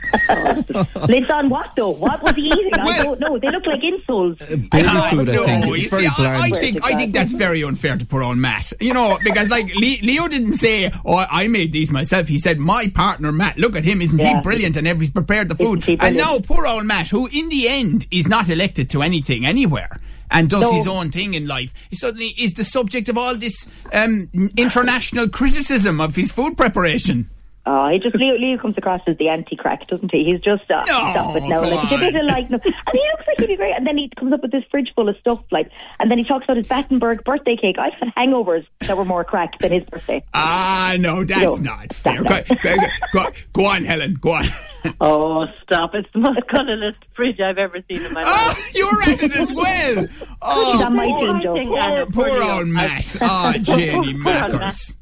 Lids 1.07 1.29
on 1.31 1.49
what 1.49 1.75
though? 1.75 1.89
What 1.89 2.21
was 2.21 2.35
he 2.35 2.43
eating? 2.47 2.71
I 2.73 2.83
Well- 2.85 3.03
don't 3.03 3.19
know. 3.19 3.37
They 3.39 3.47
look 3.49 3.65
like 3.65 3.81
insoles. 3.81 4.37
Baby 4.39 4.87
food, 5.09 5.29
I 5.29 5.33
know. 5.33 5.45
think. 5.45 5.65
You 5.65 5.73
It's 5.75 5.89
see, 5.89 6.07
I, 6.07 6.37
I 6.43 6.49
think 6.51 6.83
I 6.83 6.95
think 6.95 7.13
that's 7.13 7.33
very 7.33 7.63
unfair 7.63 7.97
to 7.97 8.05
put 8.05 8.21
on 8.21 8.39
Matt. 8.41 8.73
You 8.87 8.93
know, 8.93 9.19
because 9.21 9.49
like 9.49 9.67
Leo 9.75 10.29
didn't 10.29 10.53
say, 10.53 10.89
"Oh, 11.05 11.25
I 11.29 11.47
made 11.49 11.73
these 11.73 11.91
myself." 11.91 12.29
He 12.29 12.37
said, 12.37 12.57
"My 12.57 12.87
partner 12.95 13.33
Matt, 13.33 13.57
look 13.57 13.75
at 13.75 13.83
him, 13.83 14.01
isn't 14.01 14.17
he 14.17 14.39
brilliant?" 14.41 14.77
And 14.77 14.87
he's 14.87 15.09
prepared 15.11 15.49
the 15.49 15.55
food. 15.55 15.83
And 15.99 16.15
now 16.15 16.39
poor 16.39 16.65
old 16.65 16.85
Matt, 16.85 17.09
who 17.09 17.27
in 17.27 17.49
the 17.49 17.67
end 17.67 18.07
is 18.11 18.29
not 18.29 18.49
elected 18.49 18.89
to 18.91 19.01
anything 19.01 19.45
anywhere. 19.45 19.99
And 20.31 20.49
does 20.49 20.61
No. 20.61 20.73
his 20.73 20.87
own 20.87 21.11
thing 21.11 21.33
in 21.33 21.47
life. 21.47 21.73
He 21.89 21.95
suddenly 21.97 22.33
is 22.37 22.53
the 22.53 22.63
subject 22.63 23.09
of 23.09 23.17
all 23.17 23.35
this 23.35 23.67
um, 23.93 24.29
international 24.57 25.27
criticism 25.27 25.99
of 25.99 26.15
his 26.15 26.31
food 26.31 26.55
preparation. 26.57 27.29
Oh, 27.69 27.89
he 27.89 27.99
just 27.99 28.15
Leo, 28.15 28.35
Leo 28.37 28.57
comes 28.57 28.77
across 28.77 29.01
as 29.07 29.17
the 29.17 29.27
anti-crack, 29.27 29.87
doesn't 29.87 30.09
he? 30.11 30.23
He's 30.23 30.39
just 30.39 30.71
uh, 30.71 30.77
No, 30.79 30.83
stop 30.85 31.35
it 31.35 31.43
now. 31.43 31.59
Like 31.61 31.79
he's 31.81 31.91
a 31.91 31.97
bit 32.01 32.15
of 32.15 32.25
like, 32.25 32.49
no. 32.49 32.59
and 32.63 32.73
he 32.93 32.99
looks 33.11 33.27
like 33.27 33.39
he'd 33.39 33.47
be 33.47 33.55
great. 33.57 33.73
And 33.75 33.85
then 33.85 33.97
he 33.97 34.09
comes 34.17 34.31
up 34.31 34.41
with 34.41 34.51
this 34.51 34.63
fridge 34.71 34.89
full 34.95 35.09
of 35.09 35.17
stuff, 35.17 35.43
like, 35.51 35.69
and 35.99 36.09
then 36.09 36.17
he 36.17 36.23
talks 36.23 36.45
about 36.45 36.55
his 36.55 36.67
Battenberg 36.67 37.25
birthday 37.25 37.57
cake. 37.57 37.75
I've 37.77 37.91
had 37.99 38.13
hangovers 38.15 38.65
that 38.79 38.95
were 38.97 39.03
more 39.03 39.25
crack 39.25 39.59
than 39.59 39.73
his 39.73 39.83
birthday. 39.83 40.23
Ah, 40.33 40.95
no, 40.97 41.25
that's 41.25 41.59
No. 41.59 41.71
not 41.73 41.91
fair. 41.91 42.23
Go, 42.23 42.41
go, 42.41 42.55
go, 42.63 42.75
go, 43.11 43.25
go 43.51 43.65
on, 43.65 43.83
Helen. 43.83 44.13
Go 44.13 44.31
on. 44.31 44.45
Oh, 45.01 45.45
stop. 45.63 45.93
It's 45.95 46.07
the 46.13 46.19
most 46.19 46.47
colourless 46.47 46.95
fridge 47.13 47.41
I've 47.41 47.57
ever 47.57 47.79
seen 47.89 48.01
in 48.03 48.13
my 48.13 48.21
life. 48.21 48.31
Oh, 48.31 48.67
you're 48.73 49.01
at 49.13 49.21
it 49.23 49.35
as 49.35 49.51
well. 49.53 50.05
Oh, 50.41 50.71
He's 50.73 50.81
on 50.83 50.95
my 50.95 51.05
poor, 51.07 51.27
team, 51.33 51.41
Joe. 51.41 51.63
poor, 51.65 52.05
poor 52.05 52.29
Poor 52.29 52.43
old 52.53 52.65
Leo. 52.67 52.73
Matt. 52.73 53.17
Oh, 53.19 53.51
Jenny 53.61 54.13
Poor 54.13 54.23
Mackers. 54.23 54.97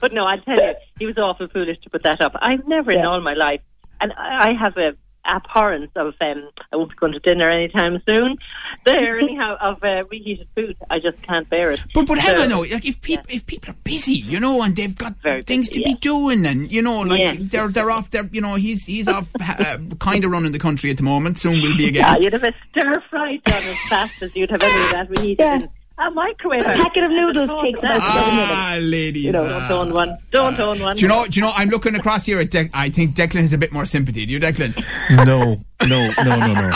But 0.00 0.12
no, 0.12 0.24
I 0.26 0.36
tell 0.38 0.56
you, 0.56 0.74
he 0.98 1.06
was 1.06 1.18
awful 1.18 1.48
foolish 1.48 1.78
to 1.82 1.90
put 1.90 2.02
that 2.04 2.24
up. 2.24 2.32
I've 2.40 2.66
never 2.66 2.90
in 2.92 3.04
all 3.04 3.20
my 3.20 3.34
life, 3.34 3.60
and 4.00 4.12
I 4.16 4.52
have 4.58 4.76
a 4.76 4.92
abhorrence 5.26 5.90
of 5.94 6.14
um 6.22 6.48
I 6.72 6.76
won't 6.76 6.88
be 6.88 6.96
going 6.96 7.12
to 7.12 7.18
dinner 7.18 7.50
anytime 7.50 8.00
soon. 8.08 8.36
There 8.84 9.18
anyhow 9.18 9.56
of 9.60 9.82
uh, 9.84 10.04
reheated 10.10 10.48
food. 10.56 10.76
I 10.88 10.98
just 11.00 11.20
can't 11.22 11.46
bear 11.50 11.72
it. 11.72 11.80
But 11.92 12.06
but 12.06 12.16
So- 12.18 12.22
hang 12.32 12.40
on, 12.42 12.48
no. 12.48 12.60
Like 12.60 12.86
if 12.86 13.02
people 13.02 13.26
if 13.28 13.44
people 13.44 13.70
are 13.72 13.76
busy, 13.84 14.12
you 14.14 14.40
know, 14.40 14.62
and 14.62 14.74
they've 14.74 14.96
got 14.96 15.14
Very 15.22 15.42
things 15.42 15.68
busy, 15.68 15.82
to 15.82 15.90
be 15.90 15.94
doing, 15.96 16.46
and 16.46 16.72
you 16.72 16.80
know, 16.80 17.00
like 17.00 17.20
Yeah. 17.20 17.34
they're 17.38 17.68
they're 17.68 17.90
off. 17.90 18.08
They're 18.10 18.28
you 18.32 18.40
know, 18.40 18.54
he's 18.54 18.86
he's 18.86 19.08
off, 19.08 19.30
uh, 19.40 19.76
kind 19.98 20.24
of 20.24 20.30
running 20.30 20.52
the 20.52 20.58
country 20.58 20.90
at 20.90 20.96
the 20.96 21.02
moment. 21.02 21.36
Soon 21.38 21.60
we'll 21.60 21.76
be 21.76 21.88
again. 21.92 22.22
you'd 22.22 22.32
have 22.32 22.44
a 22.44 22.52
stir 22.70 22.94
fry 23.10 23.36
done 23.44 23.54
as 23.74 23.78
fast 23.90 24.22
as 24.22 24.34
you'd 24.34 24.50
have 24.50 24.62
any 24.62 24.82
of 24.84 24.90
that 24.92 25.10
reheated 25.18 25.38
Yeah. 25.40 25.66
In 26.00 26.06
a 26.06 26.10
microwave. 26.10 26.60
A 26.62 26.64
packet 26.64 27.04
of 27.04 27.10
noodles 27.10 27.50
takes 27.62 27.78
about 27.78 28.00
seven 28.00 28.34
minutes. 28.36 28.52
Ah, 28.54 28.76
ladies. 28.80 29.24
You 29.24 29.32
know, 29.32 29.44
ah. 29.48 29.68
Don't 29.68 29.88
own 29.88 29.94
one. 29.94 30.18
Don't 30.30 30.60
own 30.60 30.80
one. 30.80 30.96
do 30.96 31.02
you 31.02 31.08
know? 31.08 31.26
Do 31.26 31.40
you 31.40 31.46
know? 31.46 31.52
I'm 31.56 31.68
looking 31.68 31.94
across 31.94 32.26
here 32.26 32.40
at. 32.40 32.50
De- 32.50 32.70
I 32.74 32.90
think 32.90 33.14
Declan 33.16 33.40
has 33.40 33.52
a 33.52 33.58
bit 33.58 33.72
more 33.72 33.84
sympathy. 33.84 34.26
Do 34.26 34.32
you, 34.32 34.40
Declan? 34.40 34.76
No, 35.10 35.60
no, 35.88 36.10
no, 36.24 36.36
no, 36.46 36.54
no. 36.54 36.70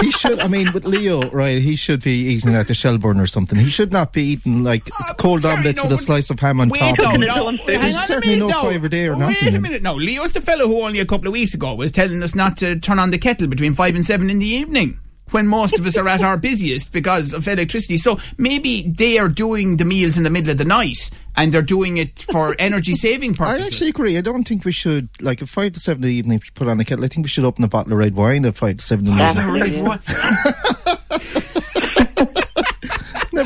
he 0.00 0.10
should. 0.10 0.40
I 0.40 0.48
mean, 0.48 0.72
with 0.72 0.84
Leo, 0.84 1.28
right? 1.30 1.60
He 1.62 1.76
should 1.76 2.02
be 2.02 2.12
eating 2.34 2.54
at 2.54 2.66
the 2.68 2.74
Shelburne 2.74 3.20
or 3.20 3.26
something. 3.26 3.58
He 3.58 3.68
should 3.70 3.92
not 3.92 4.12
be 4.12 4.22
eating 4.32 4.64
like 4.64 4.82
Uh, 5.00 5.14
cold 5.14 5.42
sorry, 5.42 5.56
omelets 5.58 5.78
no, 5.78 5.84
with 5.90 5.92
a 5.92 6.02
slice 6.02 6.30
of 6.30 6.40
ham 6.40 6.60
on 6.60 6.68
Wait, 6.70 6.78
top. 6.80 6.98
no, 6.98 7.10
and- 7.10 7.20
no. 7.20 7.34
Hang 7.46 7.56
Hang 7.58 7.66
There's 7.66 7.96
on 7.96 8.02
a 8.02 8.06
certainly 8.06 8.36
minute, 8.36 8.48
no 8.48 8.62
now. 8.62 8.62
fibre 8.70 8.88
day 8.88 9.06
or 9.06 9.12
Wait 9.12 9.18
nothing. 9.20 9.54
a 9.54 9.60
minute. 9.60 9.82
No, 9.82 9.94
Leo's 9.94 10.32
the 10.32 10.40
fellow 10.40 10.66
who 10.66 10.80
only 10.82 10.98
a 11.00 11.06
couple 11.06 11.28
of 11.28 11.32
weeks 11.32 11.54
ago 11.54 11.74
was 11.74 11.92
telling 11.92 12.22
us 12.22 12.34
not 12.34 12.56
to 12.58 12.78
turn 12.80 12.98
on 12.98 13.10
the 13.10 13.18
kettle 13.18 13.46
between 13.48 13.74
five 13.74 13.94
and 13.94 14.04
seven 14.04 14.30
in 14.30 14.38
the 14.38 14.46
evening. 14.46 14.98
When 15.32 15.46
most 15.46 15.78
of 15.78 15.86
us 15.86 15.96
are 15.96 16.06
at 16.08 16.22
our 16.22 16.36
busiest 16.38 16.92
because 16.92 17.32
of 17.34 17.48
electricity. 17.48 17.96
So 17.96 18.18
maybe 18.38 18.82
they 18.82 19.18
are 19.18 19.28
doing 19.28 19.76
the 19.78 19.84
meals 19.84 20.16
in 20.16 20.22
the 20.24 20.30
middle 20.30 20.50
of 20.52 20.58
the 20.58 20.64
night 20.64 21.10
and 21.36 21.52
they're 21.52 21.62
doing 21.62 21.96
it 21.96 22.18
for 22.18 22.54
energy 22.58 22.94
saving 22.94 23.34
purposes. 23.34 23.62
I 23.62 23.66
actually 23.66 23.90
agree. 23.90 24.18
I 24.18 24.20
don't 24.20 24.44
think 24.46 24.64
we 24.64 24.72
should, 24.72 25.08
like, 25.22 25.40
at 25.42 25.48
five 25.48 25.72
to 25.72 25.80
seven 25.80 26.04
in 26.04 26.10
the 26.10 26.14
evening, 26.14 26.40
put 26.54 26.68
on 26.68 26.78
a 26.80 26.84
kettle. 26.84 27.04
I 27.04 27.08
think 27.08 27.24
we 27.24 27.28
should 27.28 27.44
open 27.44 27.64
a 27.64 27.68
bottle 27.68 27.92
of 27.92 27.98
red 27.98 28.14
wine 28.14 28.44
at 28.44 28.56
five 28.56 28.76
to 28.76 28.82
seven 28.82 29.06
in 29.08 29.16
the 29.16 29.30
evening. 29.30 29.84
right? 29.84 30.00
What? 30.04 31.58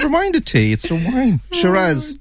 Never 0.06 0.18
mind 0.18 0.46
tea, 0.46 0.72
it's 0.72 0.88
a 0.88 0.94
wine. 0.94 1.40
Shiraz. 1.52 2.16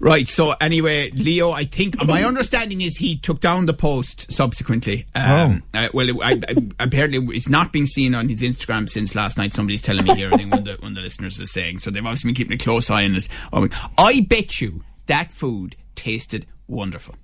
Right. 0.00 0.28
So 0.28 0.52
anyway, 0.60 1.10
Leo, 1.12 1.50
I 1.50 1.64
think 1.64 1.96
my 2.04 2.24
understanding 2.24 2.82
is 2.82 2.98
he 2.98 3.16
took 3.16 3.40
down 3.40 3.64
the 3.64 3.72
post 3.72 4.30
subsequently. 4.30 5.06
Um, 5.14 5.62
uh, 5.72 5.88
well, 5.94 6.10
it, 6.10 6.16
I, 6.22 6.32
I, 6.46 6.84
apparently 6.84 7.34
it's 7.34 7.48
not 7.48 7.72
being 7.72 7.86
seen 7.86 8.14
on 8.14 8.28
his 8.28 8.42
Instagram 8.42 8.86
since 8.86 9.14
last 9.14 9.38
night. 9.38 9.54
Somebody's 9.54 9.80
telling 9.80 10.04
me 10.04 10.14
here. 10.14 10.30
I 10.30 10.36
think 10.36 10.50
one 10.50 10.58
of 10.58 10.64
the, 10.66 10.76
one 10.80 10.90
of 10.92 10.96
the 10.96 11.00
listeners 11.00 11.40
is 11.40 11.50
saying. 11.50 11.78
So 11.78 11.90
they've 11.90 12.04
obviously 12.04 12.28
been 12.28 12.34
keeping 12.34 12.52
a 12.52 12.58
close 12.58 12.90
eye 12.90 13.06
on 13.06 13.16
it. 13.16 13.30
Oh, 13.50 13.66
I 13.96 14.20
bet 14.20 14.60
you 14.60 14.82
that 15.06 15.32
food 15.32 15.76
tasted 15.94 16.44
wonderful. 16.68 17.14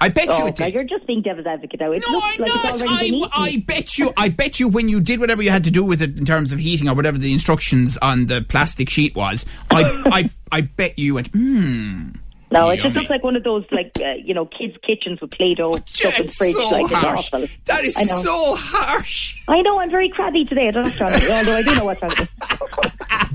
I 0.00 0.08
bet 0.08 0.26
you 0.28 0.32
Oh, 0.34 0.46
it 0.46 0.58
now 0.58 0.66
did. 0.66 0.74
you're 0.74 0.84
just 0.84 1.06
being 1.06 1.22
devil's 1.22 1.46
advocate 1.46 1.80
now. 1.80 1.92
It 1.92 2.02
No, 2.08 2.20
I'm 2.22 2.40
like 2.40 2.48
not. 2.48 2.64
it's 2.64 2.82
I. 2.82 3.28
I 3.34 3.64
bet 3.66 3.98
you. 3.98 4.10
I 4.16 4.28
bet 4.30 4.58
you 4.58 4.68
when 4.68 4.88
you 4.88 5.00
did 5.00 5.20
whatever 5.20 5.42
you 5.42 5.50
had 5.50 5.64
to 5.64 5.70
do 5.70 5.84
with 5.84 6.02
it 6.02 6.18
in 6.18 6.24
terms 6.24 6.52
of 6.52 6.58
heating 6.58 6.88
or 6.88 6.94
whatever 6.94 7.18
the 7.18 7.32
instructions 7.32 7.96
on 7.98 8.26
the 8.26 8.42
plastic 8.48 8.88
sheet 8.90 9.14
was. 9.14 9.44
I, 9.70 9.84
I, 10.06 10.30
I 10.50 10.60
bet 10.62 10.98
you 10.98 11.14
went. 11.14 11.28
Hmm. 11.28 12.10
No, 12.50 12.68
it 12.68 12.80
just 12.82 12.94
looks 12.94 13.08
like 13.08 13.22
one 13.24 13.34
of 13.34 13.44
those 13.44 13.64
like 13.70 13.92
uh, 14.04 14.12
you 14.22 14.34
know 14.34 14.44
kids' 14.44 14.76
kitchens 14.86 15.20
with 15.22 15.30
Play-Doh 15.30 15.76
stuff 15.86 16.18
in 16.18 16.18
the 16.18 16.24
It's 16.24 16.36
fridge. 16.36 16.52
so 16.54 16.68
like 16.68 16.82
it's 16.84 16.92
harsh. 16.92 17.32
awful. 17.32 17.46
That 17.64 17.82
is 17.84 17.96
I 17.96 18.02
know. 18.02 18.20
so 18.22 18.56
harsh. 18.58 19.38
I 19.48 19.62
know. 19.62 19.80
I'm 19.80 19.90
very 19.90 20.10
crabby 20.10 20.44
today 20.44 20.68
at 20.68 20.74
the 20.74 20.80
restaurant, 20.82 21.14
although 21.30 21.56
I 21.56 21.62
do 21.62 21.74
know 21.76 21.84
what's 21.86 22.02
wrong 22.02 22.12
me. 22.18 22.28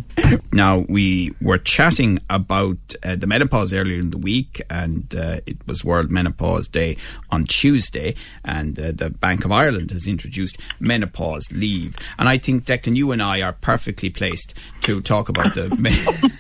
Now 0.52 0.86
we 0.90 1.34
were 1.42 1.58
chatting 1.60 2.20
about 2.30 2.78
uh, 3.04 3.16
the 3.16 3.28
menopause 3.28 3.74
earlier 3.74 4.00
in 4.00 4.10
the 4.10 4.18
week, 4.18 4.62
and 4.70 5.14
uh, 5.16 5.38
it 5.46 5.58
was 5.68 5.86
World 5.86 6.10
Menopause 6.12 6.68
Day 6.68 6.98
on 7.30 7.44
Tuesday, 7.46 8.16
and 8.44 8.80
uh, 8.80 8.92
the 8.94 9.10
Bank 9.12 9.46
of 9.46 9.52
Ireland 9.52 9.92
has 9.92 10.08
introduced 10.08 10.58
menopause 10.80 11.52
leave, 11.52 11.96
and 12.18 12.28
I 12.28 12.38
think 12.38 12.66
Declan, 12.66 12.96
you 12.96 13.12
and 13.12 13.22
I 13.22 13.42
are 13.42 13.54
perfectly 13.54 14.10
placed 14.10 14.54
to 14.82 15.02
talk 15.02 15.30
about 15.30 15.54
the. 15.56 15.68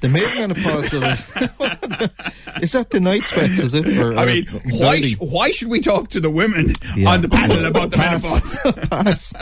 The 0.00 0.08
male 0.08 0.34
menopause. 0.34 0.94
Of, 0.94 1.02
is 2.62 2.72
that 2.72 2.88
the 2.90 3.00
night 3.00 3.26
sweats, 3.26 3.60
is 3.62 3.74
it? 3.74 3.86
Or, 3.98 4.16
I 4.16 4.24
mean, 4.24 4.46
why 4.80 5.00
sh- 5.02 5.16
why 5.18 5.50
should 5.50 5.68
we 5.68 5.80
talk 5.80 6.08
to 6.10 6.20
the 6.20 6.30
women 6.30 6.72
Yeah. 6.96 7.10
on 7.10 7.20
the 7.20 7.28
panel 7.28 7.64
about 7.66 7.90
the 7.90 7.98
Pass. 7.98 8.58
menopause? 8.64 8.88
Pass. 8.88 9.34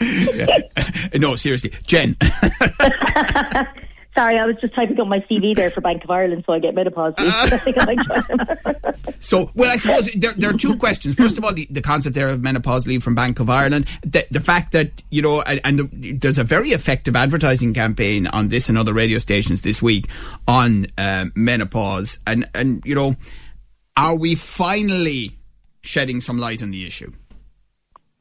no, 1.18 1.36
seriously, 1.36 1.72
Jen. 1.86 2.16
Sorry, 4.16 4.38
I 4.38 4.46
was 4.46 4.56
just 4.62 4.74
typing 4.74 4.98
up 4.98 5.08
my 5.08 5.20
CV 5.30 5.54
there 5.54 5.70
for 5.70 5.82
Bank 5.82 6.02
of 6.02 6.10
Ireland, 6.10 6.44
so 6.46 6.54
I 6.54 6.58
get 6.58 6.74
menopause. 6.74 7.12
leave. 7.18 7.28
I 7.34 7.48
think 7.58 7.76
I 7.78 7.84
might 7.84 7.98
try. 8.06 9.12
So, 9.20 9.50
well, 9.54 9.70
I 9.70 9.76
suppose 9.76 10.10
there, 10.12 10.32
there 10.32 10.48
are 10.48 10.56
two 10.56 10.76
questions. 10.76 11.16
First 11.16 11.36
of 11.36 11.44
all, 11.44 11.52
the, 11.52 11.66
the 11.70 11.82
concept 11.82 12.14
there 12.14 12.28
of 12.28 12.42
menopause 12.42 12.86
leave 12.86 13.02
from 13.02 13.14
Bank 13.14 13.40
of 13.40 13.50
Ireland, 13.50 13.86
the, 14.00 14.26
the 14.30 14.40
fact 14.40 14.72
that, 14.72 15.02
you 15.10 15.20
know, 15.20 15.42
and, 15.42 15.60
and 15.64 15.78
the, 15.78 16.12
there's 16.14 16.38
a 16.38 16.44
very 16.44 16.70
effective 16.70 17.14
advertising 17.14 17.74
campaign 17.74 18.26
on 18.28 18.48
this 18.48 18.70
and 18.70 18.78
other 18.78 18.94
radio 18.94 19.18
stations 19.18 19.60
this 19.60 19.82
week 19.82 20.08
on 20.48 20.86
um, 20.96 21.30
menopause. 21.34 22.18
And, 22.26 22.48
and, 22.54 22.82
you 22.86 22.94
know, 22.94 23.16
are 23.98 24.16
we 24.16 24.34
finally 24.34 25.32
shedding 25.82 26.22
some 26.22 26.38
light 26.38 26.62
on 26.62 26.70
the 26.70 26.86
issue? 26.86 27.12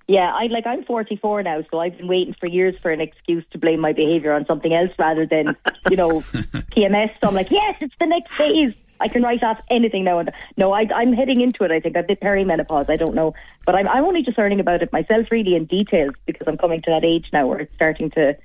Yeah, 0.08 0.32
I 0.32 0.48
like 0.48 0.68
I'm 0.68 0.84
44 0.84 1.44
now, 1.44 1.64
so 1.72 1.80
I've 1.80 1.98
been 1.98 2.08
waiting 2.08 2.36
for 2.40 2.46
years 2.46 2.76
for 2.82 2.92
an 2.92 3.02
excuse 3.02 3.44
to 3.52 3.58
blame 3.58 3.80
my 3.80 3.92
behaviour 3.92 4.34
on 4.34 4.46
something 4.46 4.72
else 4.72 4.92
rather 5.00 5.26
than, 5.26 5.56
you 5.90 5.98
know, 5.98 6.22
PMS. 6.22 7.10
So 7.22 7.30
I'm 7.30 7.34
like, 7.34 7.50
yes, 7.50 7.76
it's 7.82 7.96
the 8.00 8.06
next 8.06 8.32
phase. 8.38 8.74
I 9.00 9.08
can 9.08 9.24
write 9.24 9.44
off 9.44 9.60
anything 9.70 10.04
now. 10.04 10.20
And 10.20 10.32
no, 10.58 10.74
I, 10.74 10.86
I'm 10.96 11.12
heading 11.12 11.42
into 11.42 11.64
it. 11.64 11.72
I 11.72 11.80
think 11.80 11.98
I've 11.98 12.08
been 12.08 12.18
perimenopause. 12.18 12.90
I 12.90 12.96
don't 12.96 13.16
know, 13.16 13.34
but 13.66 13.76
I'm 13.76 13.88
I'm 13.88 14.06
only 14.06 14.22
just 14.22 14.38
learning 14.38 14.60
about 14.60 14.84
it 14.84 14.94
myself, 14.94 15.28
really 15.32 15.56
in 15.56 15.66
details, 15.66 16.14
because 16.26 16.48
I'm 16.48 16.58
coming 16.58 16.82
to 16.84 16.92
that 16.92 17.04
age 17.04 17.26
now 17.34 17.48
where 17.48 17.60
it's 17.60 17.74
starting 17.76 18.12
to 18.12 18.38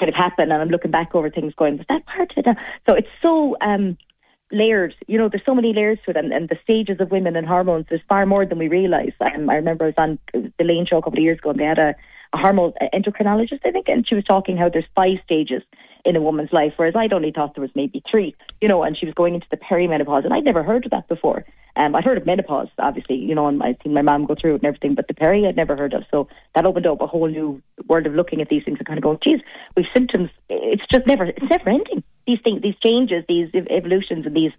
kind 0.00 0.08
of 0.08 0.14
happen, 0.14 0.50
and 0.50 0.60
I'm 0.60 0.68
looking 0.68 0.90
back 0.90 1.14
over 1.14 1.30
things, 1.30 1.54
going, 1.54 1.78
was 1.78 1.86
that 1.88 2.04
part 2.06 2.32
of 2.36 2.44
it? 2.44 2.56
So 2.88 2.94
it's 2.94 3.08
so. 3.22 3.56
um 3.60 3.96
layered. 4.54 4.94
You 5.06 5.18
know, 5.18 5.28
there's 5.28 5.44
so 5.44 5.54
many 5.54 5.72
layers 5.72 5.98
to 6.04 6.10
it, 6.12 6.16
and, 6.16 6.32
and 6.32 6.48
the 6.48 6.58
stages 6.62 7.00
of 7.00 7.10
women 7.10 7.36
and 7.36 7.46
hormones. 7.46 7.86
There's 7.88 8.00
far 8.08 8.24
more 8.24 8.46
than 8.46 8.58
we 8.58 8.68
realise. 8.68 9.12
Um, 9.20 9.50
I 9.50 9.56
remember 9.56 9.84
I 9.84 9.88
was 9.88 9.94
on 9.98 10.18
the 10.32 10.64
Lane 10.64 10.86
show 10.86 10.98
a 10.98 11.02
couple 11.02 11.18
of 11.18 11.24
years 11.24 11.38
ago, 11.38 11.50
and 11.50 11.58
they 11.58 11.64
had 11.64 11.78
a, 11.78 11.94
a 12.32 12.38
hormone 12.38 12.72
endocrinologist, 12.92 13.60
I 13.64 13.70
think, 13.70 13.88
and 13.88 14.06
she 14.08 14.14
was 14.14 14.24
talking 14.24 14.56
how 14.56 14.68
there's 14.68 14.84
five 14.94 15.18
stages 15.24 15.62
in 16.04 16.16
a 16.16 16.20
woman's 16.20 16.52
life, 16.52 16.74
whereas 16.76 16.94
I'd 16.96 17.12
only 17.12 17.32
thought 17.32 17.54
there 17.54 17.62
was 17.62 17.70
maybe 17.74 18.02
three. 18.10 18.34
You 18.60 18.68
know, 18.68 18.82
and 18.82 18.96
she 18.96 19.06
was 19.06 19.14
going 19.14 19.34
into 19.34 19.46
the 19.50 19.56
perimenopause, 19.56 20.24
and 20.24 20.32
I'd 20.32 20.44
never 20.44 20.62
heard 20.62 20.84
of 20.84 20.90
that 20.92 21.08
before. 21.08 21.44
Um, 21.76 21.94
I'd 21.96 22.04
heard 22.04 22.18
of 22.18 22.26
menopause, 22.26 22.68
obviously, 22.78 23.16
you 23.16 23.34
know, 23.34 23.48
and 23.48 23.62
I 23.62 23.72
think 23.72 23.94
my 23.94 24.02
mom 24.02 24.26
go 24.26 24.36
through 24.40 24.52
it 24.54 24.62
and 24.62 24.66
everything, 24.66 24.94
but 24.94 25.08
the 25.08 25.14
peri 25.14 25.46
I'd 25.46 25.56
never 25.56 25.76
heard 25.76 25.92
of. 25.92 26.04
So 26.10 26.28
that 26.54 26.66
opened 26.66 26.86
up 26.86 27.00
a 27.00 27.06
whole 27.06 27.26
new 27.28 27.60
world 27.88 28.06
of 28.06 28.14
looking 28.14 28.40
at 28.40 28.48
these 28.48 28.64
things 28.64 28.78
and 28.78 28.86
kind 28.86 28.98
of 28.98 29.02
going, 29.02 29.18
geez, 29.22 29.40
we've 29.76 29.86
symptoms. 29.94 30.30
It's 30.48 30.84
just 30.92 31.06
never, 31.06 31.24
it's 31.24 31.50
never 31.50 31.70
ending. 31.70 32.04
These 32.26 32.38
things, 32.44 32.62
these 32.62 32.76
changes, 32.84 33.24
these 33.28 33.48
evolutions, 33.70 34.24
and 34.26 34.36
these 34.36 34.52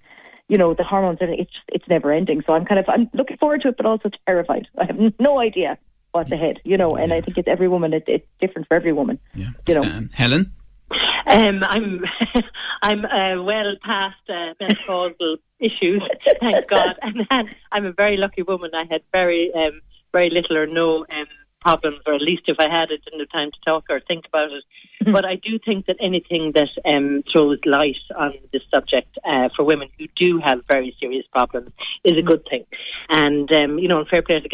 you 0.48 0.58
know, 0.58 0.74
the 0.74 0.84
hormones, 0.84 1.18
and 1.22 1.34
it's 1.34 1.52
it's 1.70 1.88
never 1.90 2.12
ending. 2.12 2.44
So 2.46 2.54
I'm 2.54 2.66
kind 2.66 2.80
of 2.80 2.86
I'm 2.88 3.10
looking 3.14 3.38
forward 3.38 3.62
to 3.62 3.70
it, 3.70 3.78
but 3.78 3.86
also 3.86 4.10
terrified. 4.28 4.68
I 4.78 4.86
have 4.86 4.98
no 5.20 5.40
idea 5.40 5.78
what's 6.12 6.32
ahead, 6.32 6.60
you 6.64 6.78
know. 6.78 6.96
And 6.96 7.12
I 7.12 7.22
think 7.22 7.38
it's 7.38 7.48
every 7.48 7.68
woman. 7.68 7.94
It, 7.94 8.04
it's 8.08 8.28
different 8.40 8.68
for 8.68 8.76
every 8.76 8.94
woman. 8.94 9.20
Yeah. 9.34 9.50
You 9.68 9.76
know. 9.76 9.82
Um, 9.82 10.10
Helen? 10.14 10.52
Um, 11.28 11.62
I'm 11.64 12.04
I'm 12.82 13.06
uh, 13.06 13.44
well 13.44 13.76
past 13.84 14.18
uh, 14.30 14.54
menopausal 14.62 15.38
issues, 15.60 16.04
thank 16.40 16.68
God, 16.68 16.96
and 17.02 17.26
then 17.30 17.56
I'm 17.72 17.86
a 17.86 17.94
very 17.94 18.18
lucky 18.18 18.44
woman. 18.44 18.72
I 18.74 18.86
had 18.90 19.02
very 19.12 19.52
um, 19.54 19.82
very 20.12 20.30
little 20.30 20.58
or 20.58 20.68
no 20.68 21.06
um, 21.12 21.28
problems, 21.66 22.00
or 22.06 22.14
at 22.14 22.22
least 22.22 22.44
if 22.48 22.58
I 22.60 22.70
had, 22.70 22.92
it, 22.92 23.04
didn't 23.04 23.20
have 23.22 23.32
time 23.32 23.52
to 23.52 23.58
talk 23.66 23.86
or 23.90 24.00
think 24.00 24.26
about 24.28 24.50
it. 24.52 24.64
but 25.12 25.26
I 25.26 25.36
do 25.36 25.58
think 25.58 25.88
that 25.88 25.98
anything 26.00 26.54
that 26.54 26.70
um, 26.86 27.24
throws 27.32 27.60
light 27.66 27.98
on 28.16 28.34
this 28.54 28.62
subject 28.74 29.18
uh, 29.28 29.50
for 29.56 29.64
women 29.64 29.90
who 29.98 30.06
do 30.16 30.40
have 30.46 30.60
very 30.72 30.96
serious 31.00 31.26
problems 31.32 31.72
is 32.04 32.18
a 32.18 32.22
good 32.22 32.46
thing. 32.50 32.66
And 33.10 33.52
um, 33.52 33.80
you 33.80 33.88
know, 33.88 34.00
and 34.00 34.08
fair 34.08 34.22
play 34.22 34.40
to 34.40 34.50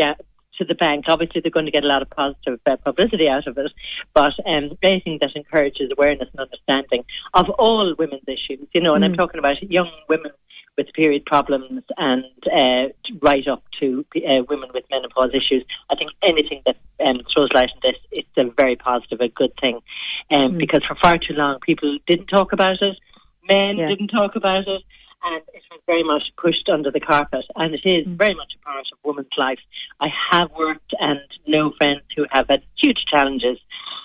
to 0.62 0.66
the 0.66 0.76
bank. 0.76 1.06
Obviously, 1.08 1.42
they're 1.42 1.58
going 1.60 1.66
to 1.66 1.72
get 1.72 1.84
a 1.84 1.94
lot 1.94 2.02
of 2.02 2.10
positive 2.10 2.60
uh, 2.66 2.78
publicity 2.78 3.28
out 3.28 3.48
of 3.48 3.58
it, 3.58 3.72
but 4.14 4.34
um, 4.46 4.78
anything 4.84 5.18
that 5.22 5.32
encourages 5.36 5.92
awareness 5.98 6.30
and 6.32 6.40
understanding 6.48 7.04
of 7.34 7.50
all 7.58 7.96
women's 7.98 8.28
issues, 8.28 8.68
you 8.74 8.82
know, 8.82 8.94
and 8.94 9.04
I'm 9.04 9.16
talking 9.16 9.40
about 9.40 9.62
young 9.64 9.90
women 10.08 10.32
with 10.78 10.88
period 10.94 11.26
problems 11.26 11.84
and 11.98 12.24
uh, 12.46 12.94
right 13.22 13.46
up 13.48 13.64
to 13.80 14.06
uh, 14.16 14.44
women 14.50 14.70
with 14.74 14.86
menopause 14.90 15.32
issues. 15.34 15.66
I 15.90 15.96
think 15.96 16.12
anything 16.24 16.62
that 16.66 16.78
um, 17.06 17.22
throws 17.34 17.50
light 17.54 17.70
on 17.76 17.82
this, 17.84 18.00
it's 18.12 18.30
a 18.38 18.46
very 18.62 18.76
positive, 18.76 19.20
a 19.20 19.28
good 19.28 19.54
thing, 19.60 19.80
um, 20.32 20.58
because 20.58 20.82
for 20.88 20.96
far 21.04 21.18
too 21.18 21.34
long 21.34 21.60
people 21.62 21.98
didn't 22.08 22.28
talk 22.28 22.54
about 22.54 22.82
it, 22.82 22.96
men 23.50 23.78
Yeah. 23.78 23.90
didn't 23.90 24.10
talk 24.10 24.36
about 24.36 24.68
it, 24.68 24.82
and 25.24 25.36
it 25.54 25.64
was 25.72 25.82
very 25.86 26.04
much 26.04 26.24
pushed 26.38 26.70
under 26.70 26.92
the 26.92 27.00
carpet. 27.00 27.46
And 27.56 27.74
it 27.74 27.88
is 27.88 28.06
very 28.08 28.36
much 28.36 28.54
a 28.56 28.66
part 28.66 28.86
of 28.92 28.98
women's 29.04 29.28
life. 29.38 29.60
I 30.00 30.08
have 30.32 30.52
worked 30.58 30.94
and 31.00 31.20
know 31.48 31.74
friends 31.78 32.02
who 32.16 32.26
have 32.32 32.48
had 32.50 32.64
huge 32.82 33.00
challenges. 33.12 33.58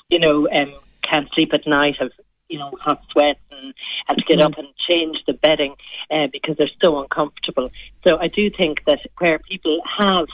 You 0.08 0.20
know, 0.20 0.48
um, 0.48 0.74
can't 1.08 1.28
sleep 1.34 1.50
at 1.52 1.66
night, 1.66 1.96
have 1.98 2.10
you 2.48 2.58
know 2.58 2.70
hot 2.80 3.02
sweats, 3.10 3.40
and 3.50 3.74
have 4.06 4.16
to 4.16 4.24
get 4.24 4.40
up 4.40 4.58
and 4.58 4.68
change 4.88 5.16
the 5.26 5.32
bedding 5.32 5.74
uh, 6.10 6.26
because 6.32 6.56
they're 6.56 6.70
so 6.82 7.00
uncomfortable. 7.00 7.70
So 8.06 8.18
I 8.18 8.28
do 8.28 8.50
think 8.50 8.84
that 8.86 9.00
where 9.18 9.38
people 9.38 9.80
have 9.98 10.26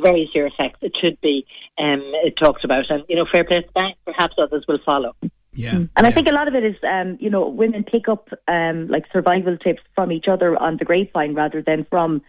very 0.00 0.28
serious 0.32 0.54
effects, 0.58 0.78
it 0.82 0.92
should 1.00 1.20
be 1.20 1.46
um, 1.78 2.12
talked 2.42 2.64
about. 2.64 2.90
And 2.90 3.04
you 3.08 3.16
know, 3.16 3.26
fair 3.30 3.44
play 3.44 3.60
to 3.60 3.66
the 3.66 3.72
bank. 3.72 3.96
Perhaps 4.04 4.34
others 4.38 4.64
will 4.68 4.80
follow. 4.84 5.14
Yeah. 5.52 5.72
And 5.72 6.06
I 6.06 6.12
think 6.12 6.28
a 6.28 6.32
lot 6.32 6.48
of 6.48 6.54
it 6.54 6.64
is, 6.64 6.76
um, 6.88 7.18
you 7.20 7.28
know, 7.28 7.48
women 7.48 7.82
pick 7.82 8.08
up 8.08 8.28
um, 8.46 8.86
like 8.88 9.04
survival 9.12 9.56
tips 9.56 9.82
from 9.94 10.12
each 10.12 10.28
other 10.28 10.56
on 10.56 10.76
the 10.76 10.84
grapevine 10.84 11.34
rather 11.34 11.60
than 11.60 11.86
from 11.90 12.22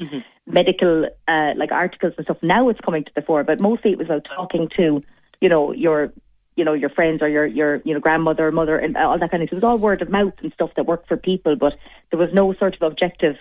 medical 0.47 1.07
uh, 1.27 1.51
like 1.55 1.71
articles 1.71 2.13
and 2.17 2.25
stuff. 2.25 2.37
Now 2.41 2.69
it's 2.69 2.79
coming 2.81 3.03
to 3.03 3.11
the 3.15 3.21
fore, 3.21 3.43
but 3.43 3.61
mostly 3.61 3.91
it 3.91 3.99
was 3.99 4.07
about 4.07 4.25
talking 4.35 4.69
to, 4.77 5.01
you 5.39 5.49
know, 5.49 5.71
your 5.71 6.11
you 6.55 6.65
know 6.65 6.73
your 6.73 6.89
friends 6.89 7.21
or 7.21 7.29
your 7.29 7.45
your 7.45 7.81
you 7.85 7.93
know 7.93 7.99
grandmother 7.99 8.47
or 8.47 8.51
mother 8.51 8.77
and 8.77 8.97
all 8.97 9.17
that 9.17 9.31
kind 9.31 9.43
of. 9.43 9.49
It 9.51 9.55
was 9.55 9.63
all 9.63 9.77
word 9.77 10.01
of 10.01 10.09
mouth 10.09 10.33
and 10.41 10.51
stuff 10.53 10.71
that 10.75 10.85
worked 10.85 11.07
for 11.07 11.17
people, 11.17 11.55
but 11.55 11.73
there 12.09 12.19
was 12.19 12.29
no 12.33 12.53
sort 12.53 12.75
of 12.75 12.81
objective 12.81 13.35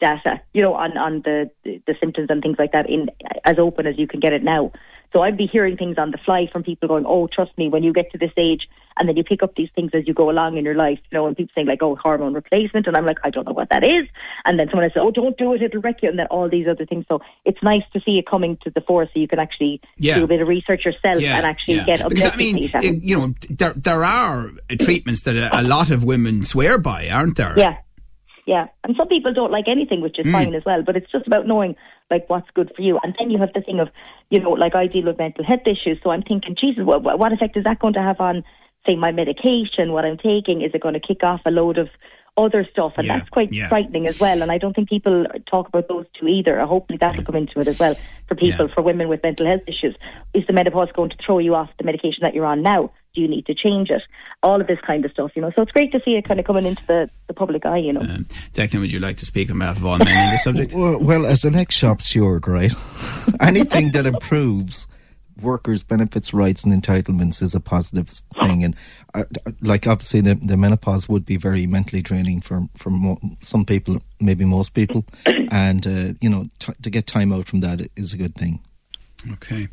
data, 0.00 0.40
you 0.52 0.62
know, 0.62 0.74
on 0.74 0.96
on 0.96 1.22
the 1.22 1.50
the 1.64 1.94
symptoms 2.00 2.28
and 2.30 2.42
things 2.42 2.56
like 2.58 2.72
that 2.72 2.88
in 2.88 3.08
as 3.44 3.58
open 3.58 3.86
as 3.86 3.98
you 3.98 4.06
can 4.06 4.20
get 4.20 4.32
it 4.32 4.42
now. 4.42 4.72
So 5.12 5.22
I'd 5.22 5.36
be 5.36 5.46
hearing 5.46 5.76
things 5.76 5.96
on 5.98 6.10
the 6.10 6.18
fly 6.24 6.48
from 6.50 6.62
people 6.62 6.88
going, 6.88 7.04
"Oh, 7.06 7.26
trust 7.26 7.56
me, 7.58 7.68
when 7.68 7.82
you 7.82 7.92
get 7.92 8.10
to 8.12 8.18
this 8.18 8.32
age." 8.36 8.68
And 8.98 9.08
then 9.08 9.16
you 9.16 9.24
pick 9.24 9.42
up 9.42 9.54
these 9.54 9.70
things 9.74 9.90
as 9.94 10.06
you 10.06 10.12
go 10.12 10.28
along 10.30 10.58
in 10.58 10.64
your 10.64 10.74
life, 10.74 10.98
you 11.10 11.16
know, 11.16 11.26
and 11.26 11.34
people 11.36 11.52
saying 11.54 11.66
like, 11.66 11.82
"Oh, 11.82 11.96
hormone 11.96 12.34
replacement," 12.34 12.86
and 12.86 12.96
I'm 12.96 13.06
like, 13.06 13.18
"I 13.24 13.30
don't 13.30 13.46
know 13.46 13.52
what 13.52 13.68
that 13.70 13.84
is." 13.84 14.06
And 14.44 14.58
then 14.58 14.68
someone 14.70 14.88
says, 14.90 15.00
"Oh, 15.00 15.10
don't 15.10 15.36
do 15.36 15.54
it; 15.54 15.62
it'll 15.62 15.80
wreck 15.80 16.02
you," 16.02 16.08
and 16.08 16.18
then 16.18 16.26
all 16.26 16.48
these 16.48 16.66
other 16.68 16.86
things. 16.86 17.04
So 17.08 17.20
it's 17.44 17.62
nice 17.62 17.82
to 17.94 18.00
see 18.00 18.18
it 18.18 18.26
coming 18.26 18.58
to 18.64 18.70
the 18.70 18.80
fore, 18.80 19.06
so 19.06 19.12
you 19.14 19.28
can 19.28 19.38
actually 19.38 19.80
Yeah. 19.98 20.16
do 20.16 20.24
a 20.24 20.26
bit 20.26 20.40
of 20.40 20.48
research 20.48 20.84
yourself 20.84 21.22
and 21.22 21.46
actually 21.46 21.76
yeah. 21.76 21.84
get 21.84 22.08
because 22.08 22.32
I 22.32 22.36
mean, 22.36 22.56
data. 22.56 22.84
you 22.84 23.18
know, 23.18 23.34
there 23.50 23.72
there 23.74 24.04
are 24.04 24.50
treatments 24.78 25.22
that 25.22 25.36
a, 25.36 25.60
a 25.60 25.62
lot 25.62 25.90
of 25.90 26.04
women 26.04 26.44
swear 26.44 26.78
by, 26.78 27.08
aren't 27.08 27.36
there? 27.36 27.54
Yeah. 27.56 27.76
Yeah. 28.46 28.66
And 28.84 28.96
some 28.96 29.08
people 29.08 29.32
don't 29.32 29.52
like 29.52 29.68
anything, 29.68 30.00
which 30.00 30.18
is 30.18 30.26
mm. 30.26 30.32
fine 30.32 30.54
as 30.54 30.64
well. 30.64 30.82
But 30.82 30.96
it's 30.96 31.10
just 31.10 31.26
about 31.26 31.46
knowing 31.46 31.76
like 32.12 32.28
what's 32.30 32.48
good 32.54 32.70
for 32.76 32.82
you. 32.82 33.00
And 33.02 33.14
then 33.18 33.30
you 33.30 33.38
have 33.38 33.52
the 33.54 33.62
thing 33.62 33.80
of, 33.80 33.88
you 34.30 34.40
know, 34.40 34.50
like 34.50 34.74
I 34.76 34.86
deal 34.86 35.06
with 35.06 35.18
mental 35.18 35.44
health 35.44 35.66
issues. 35.66 35.98
So 36.04 36.10
I'm 36.10 36.22
thinking, 36.22 36.54
Jesus, 36.60 36.84
what, 36.84 37.02
what 37.02 37.32
effect 37.32 37.56
is 37.56 37.64
that 37.64 37.80
going 37.80 37.94
to 37.94 38.02
have 38.02 38.20
on, 38.20 38.44
say, 38.86 38.94
my 38.96 39.10
medication, 39.12 39.92
what 39.92 40.04
I'm 40.04 40.18
taking? 40.18 40.62
Is 40.62 40.70
it 40.74 40.82
going 40.82 40.94
to 40.94 41.00
kick 41.00 41.24
off 41.24 41.40
a 41.46 41.50
load 41.50 41.78
of 41.78 41.88
other 42.36 42.66
stuff? 42.70 42.92
And 42.98 43.06
Yeah, 43.06 43.18
that's 43.18 43.30
quite 43.30 43.52
yeah. 43.52 43.68
frightening 43.68 44.06
as 44.06 44.20
well. 44.20 44.42
And 44.42 44.52
I 44.52 44.58
don't 44.58 44.74
think 44.74 44.88
people 44.88 45.26
talk 45.50 45.68
about 45.68 45.88
those 45.88 46.06
two 46.18 46.28
either. 46.28 46.64
Hopefully 46.66 46.98
that'll 47.00 47.24
come 47.24 47.36
into 47.36 47.60
it 47.60 47.68
as 47.68 47.78
well 47.78 47.96
for 48.28 48.34
people, 48.34 48.66
Yeah. 48.68 48.74
for 48.74 48.82
women 48.82 49.08
with 49.08 49.22
mental 49.22 49.46
health 49.46 49.66
issues. 49.66 49.96
Is 50.34 50.46
the 50.46 50.52
menopause 50.52 50.92
going 50.92 51.10
to 51.10 51.16
throw 51.24 51.38
you 51.38 51.54
off 51.54 51.70
the 51.78 51.84
medication 51.84 52.20
that 52.22 52.34
you're 52.34 52.46
on 52.46 52.62
now? 52.62 52.92
Do 53.14 53.20
you 53.20 53.28
need 53.28 53.46
to 53.46 53.54
change 53.54 53.90
it? 53.90 54.02
All 54.42 54.60
of 54.60 54.66
this 54.66 54.78
kind 54.86 55.04
of 55.04 55.10
stuff, 55.12 55.32
you 55.34 55.42
know. 55.42 55.52
So 55.54 55.62
it's 55.62 55.72
great 55.72 55.92
to 55.92 56.00
see 56.04 56.12
it 56.12 56.26
kind 56.26 56.40
of 56.40 56.46
coming 56.46 56.66
into 56.66 56.84
the, 56.86 57.10
the 57.26 57.34
public 57.34 57.66
eye, 57.66 57.78
you 57.78 57.92
know. 57.92 58.00
Um, 58.00 58.26
Declan, 58.54 58.80
would 58.80 58.92
you 58.92 59.00
like 59.00 59.18
to 59.18 59.26
speak 59.26 59.50
on 59.50 59.58
behalf 59.58 59.76
of 59.76 59.86
all 59.86 59.98
men 59.98 60.24
in 60.24 60.30
this 60.30 60.44
subject? 60.44 60.74
Well, 60.74 60.98
well, 60.98 61.26
as 61.26 61.44
an 61.44 61.54
ex-shop 61.54 62.00
steward, 62.00 62.48
right, 62.48 62.72
anything 63.40 63.90
that 63.92 64.06
improves 64.06 64.88
workers' 65.40 65.82
benefits, 65.82 66.32
rights, 66.32 66.64
and 66.64 66.82
entitlements 66.82 67.42
is 67.42 67.54
a 67.54 67.60
positive 67.60 68.08
thing. 68.08 68.64
And 68.64 68.76
uh, 69.14 69.24
like 69.60 69.86
obviously, 69.86 70.20
the, 70.20 70.34
the 70.34 70.56
menopause 70.56 71.08
would 71.08 71.26
be 71.26 71.36
very 71.36 71.66
mentally 71.66 72.02
draining 72.02 72.40
for 72.40 72.66
for 72.76 72.90
mo- 72.90 73.20
some 73.40 73.64
people, 73.64 73.98
maybe 74.20 74.44
most 74.44 74.70
people, 74.70 75.04
and 75.50 75.86
uh, 75.86 76.14
you 76.20 76.30
know, 76.30 76.46
t- 76.58 76.72
to 76.80 76.90
get 76.90 77.06
time 77.06 77.32
out 77.32 77.46
from 77.46 77.60
that 77.60 77.86
is 77.96 78.12
a 78.12 78.16
good 78.16 78.34
thing. 78.34 78.60
Okay. 79.32 79.68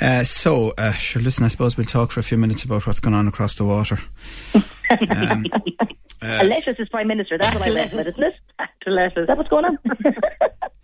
Uh, 0.00 0.24
so, 0.24 0.72
uh, 0.78 0.92
sure, 0.92 1.22
listen, 1.22 1.44
I 1.44 1.48
suppose 1.48 1.76
we'll 1.76 1.86
talk 1.86 2.10
for 2.10 2.20
a 2.20 2.22
few 2.22 2.38
minutes 2.38 2.64
about 2.64 2.86
what's 2.86 3.00
going 3.00 3.14
on 3.14 3.28
across 3.28 3.54
the 3.54 3.64
water. 3.64 3.98
Um, 4.54 5.46
uh, 5.50 5.88
A 6.40 6.44
lettuce 6.44 6.78
is 6.78 6.88
prime 6.88 7.08
minister. 7.08 7.36
That's 7.38 7.58
what 7.58 7.68
I 7.68 7.74
read, 7.74 7.92
isn't 7.92 8.22
it? 8.22 8.34
To 8.84 8.90
let 8.90 9.16
Is 9.16 9.28
that 9.28 9.36
what's 9.36 9.48
going 9.48 9.64
on? 9.64 9.78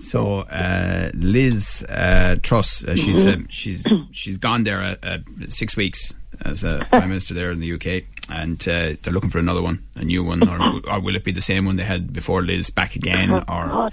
So 0.00 0.40
uh, 0.42 1.10
Liz 1.14 1.84
uh, 1.88 2.36
Truss, 2.40 2.84
uh, 2.84 2.94
she's 2.94 3.26
um, 3.26 3.48
she's 3.48 3.84
she's 4.12 4.38
gone 4.38 4.62
there 4.62 4.80
uh, 4.80 4.94
uh, 5.02 5.18
six 5.48 5.76
weeks 5.76 6.14
as 6.44 6.62
a 6.62 6.86
prime 6.88 7.08
minister 7.08 7.34
there 7.34 7.50
in 7.50 7.58
the 7.58 7.72
UK, 7.72 8.04
and 8.30 8.60
uh, 8.68 8.94
they're 9.02 9.12
looking 9.12 9.30
for 9.30 9.40
another 9.40 9.60
one, 9.60 9.82
a 9.96 10.04
new 10.04 10.22
one, 10.22 10.48
or, 10.48 10.80
or 10.88 11.00
will 11.00 11.16
it 11.16 11.24
be 11.24 11.32
the 11.32 11.40
same 11.40 11.64
one 11.64 11.74
they 11.74 11.82
had 11.82 12.12
before 12.12 12.42
Liz 12.42 12.70
back 12.70 12.94
again? 12.94 13.32
Oh, 13.32 13.42
Or 13.48 13.90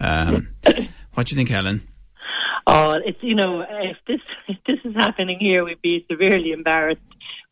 um, 0.00 0.48
what 1.14 1.28
do 1.28 1.34
you 1.34 1.36
think, 1.36 1.50
Helen? 1.50 1.86
Oh, 2.66 2.94
it's 3.04 3.22
you 3.22 3.34
know, 3.34 3.60
if 3.60 3.96
this 4.06 4.20
if 4.48 4.56
this 4.66 4.78
is 4.84 4.94
happening 4.96 5.38
here, 5.38 5.64
we'd 5.64 5.82
be 5.82 6.06
severely 6.10 6.52
embarrassed. 6.52 7.02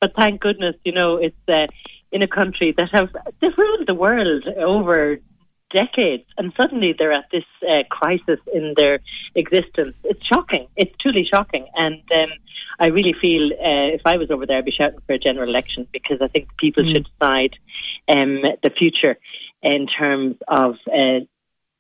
But 0.01 0.15
thank 0.19 0.41
goodness, 0.41 0.77
you 0.85 0.93
know, 0.93 1.17
it's 1.17 1.37
uh, 1.49 1.67
in 2.11 2.23
a 2.23 2.29
country 2.29 2.75
that 2.77 2.89
have 2.93 3.11
they've 3.41 3.57
ruled 3.57 3.87
the 3.87 3.95
world 3.95 4.45
over 4.59 5.19
decades, 5.71 6.25
and 6.37 6.53
suddenly 6.57 6.95
they're 6.97 7.13
at 7.13 7.27
this 7.33 7.45
uh, 7.63 7.83
crisis 7.91 8.39
in 8.53 8.75
their 8.77 9.01
existence. 9.35 9.97
It's 10.05 10.25
shocking. 10.27 10.69
It's 10.77 10.95
truly 11.01 11.27
shocking, 11.33 11.67
and 11.75 12.03
um, 12.17 12.31
I 12.79 12.89
really 12.89 13.15
feel 13.21 13.53
uh, 13.53 13.95
if 13.95 14.03
I 14.05 14.17
was 14.17 14.31
over 14.31 14.47
there, 14.47 14.59
I'd 14.59 14.65
be 14.65 14.73
shouting 14.73 15.01
for 15.07 15.15
a 15.15 15.19
general 15.19 15.49
election 15.49 15.87
because 15.93 16.19
I 16.21 16.29
think 16.29 16.49
people 16.59 16.85
should 16.85 17.09
decide 17.19 17.57
um, 18.09 18.43
the 18.63 18.71
future 18.77 19.19
in 19.63 19.87
terms 19.87 20.37
of. 20.49 20.77
Uh, 20.87 21.27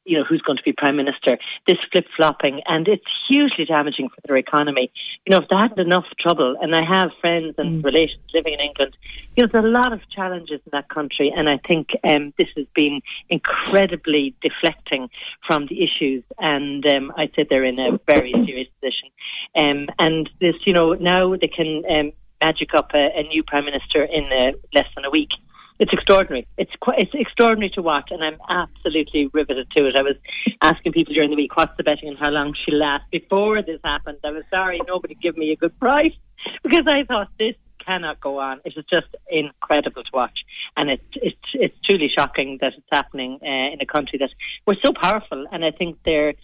you 0.05 0.19
know, 0.19 0.25
who's 0.25 0.43
going 0.43 0.57
to 0.57 0.63
be 0.63 0.73
prime 0.73 0.97
minister, 0.97 1.39
this 1.67 1.79
flip 1.93 2.07
flopping, 2.17 2.61
and 2.67 2.89
it's 2.89 3.05
hugely 3.29 3.65
damaging 3.65 4.09
for 4.09 4.21
their 4.27 4.37
economy. 4.37 4.91
You 5.27 5.31
know, 5.31 5.43
if 5.43 5.49
they 5.49 5.57
had 5.57 5.79
enough 5.79 6.05
trouble, 6.19 6.57
and 6.61 6.75
I 6.75 6.83
have 6.85 7.11
friends 7.21 7.55
and 7.59 7.85
relations 7.85 8.23
living 8.35 8.55
in 8.55 8.61
England, 8.61 8.97
you 9.37 9.45
know, 9.45 9.49
there's 9.53 9.65
a 9.65 9.69
lot 9.69 9.93
of 9.93 10.01
challenges 10.11 10.61
in 10.65 10.71
that 10.73 10.89
country, 10.89 11.33
and 11.35 11.49
I 11.49 11.59
think 11.67 11.89
um, 12.05 12.33
this 12.39 12.49
has 12.57 12.67
been 12.75 13.01
incredibly 13.31 14.35
deflecting 14.43 15.09
from 15.47 15.67
the 15.67 15.83
issues, 15.83 16.25
and 16.39 16.85
um, 16.93 17.13
I'd 17.17 17.33
say 17.35 17.47
they're 17.49 17.65
in 17.65 17.79
a 17.79 17.99
very 18.07 18.33
serious 18.47 18.69
position. 18.81 19.09
Um, 19.57 19.89
and 19.99 20.29
this, 20.41 20.55
you 20.67 20.73
know, 20.73 20.95
now 20.95 21.37
they 21.37 21.49
can 21.49 21.83
um, 21.89 22.13
magic 22.41 22.75
up 22.75 22.91
a, 22.95 23.09
a 23.17 23.23
new 23.23 23.43
prime 23.43 23.65
minister 23.65 24.03
in 24.03 24.25
uh, 24.25 24.53
less 24.75 24.87
than 24.95 25.05
a 25.05 25.11
week 25.11 25.31
it's 25.79 25.93
extraordinary. 25.93 26.47
It's 26.59 26.73
quite, 26.81 26.99
it's 27.01 27.13
extraordinary 27.15 27.71
to 27.71 27.83
watch, 27.83 28.11
and 28.11 28.23
I'm 28.23 28.39
absolutely 28.49 29.29
riveted 29.33 29.69
to 29.77 29.87
it. 29.87 29.97
I 29.97 30.03
was 30.03 30.17
asking 30.63 30.93
people 30.93 31.15
during 31.15 31.31
the 31.31 31.37
week 31.37 31.57
what's 31.57 31.77
the 31.77 31.83
betting 31.83 32.09
and 32.09 32.19
how 32.19 32.31
long 32.31 32.55
she'll 32.55 32.79
last. 32.79 33.05
Before 33.11 33.63
this 33.63 33.81
happened, 33.85 34.19
I 34.25 34.31
was 34.31 34.45
sorry 34.51 34.81
nobody 34.87 35.15
gave 35.15 35.37
me 35.37 35.51
a 35.53 35.57
good 35.57 35.79
price 35.79 36.15
because 36.63 36.87
I 36.87 37.05
thought 37.05 37.29
this 37.39 37.57
cannot 37.85 38.21
go 38.21 38.39
on. 38.39 38.61
It 38.65 38.75
is 38.77 38.85
just 38.89 39.09
incredible 39.29 40.05
to 40.05 40.11
watch, 40.13 40.39
and 40.77 40.91
it's 40.91 41.03
it's 41.15 41.49
it's 41.55 41.77
truly 41.85 42.11
shocking 42.17 42.59
that 42.61 42.75
it's 42.77 42.87
happening 42.93 43.39
uh, 43.43 43.73
in 43.73 43.79
a 43.81 43.87
country 43.87 44.19
that 44.19 44.31
we're 44.67 44.81
so 44.83 44.93
powerful, 44.93 45.47
and 45.51 45.65
I 45.65 45.71
think 45.71 45.99
they're 46.05 46.35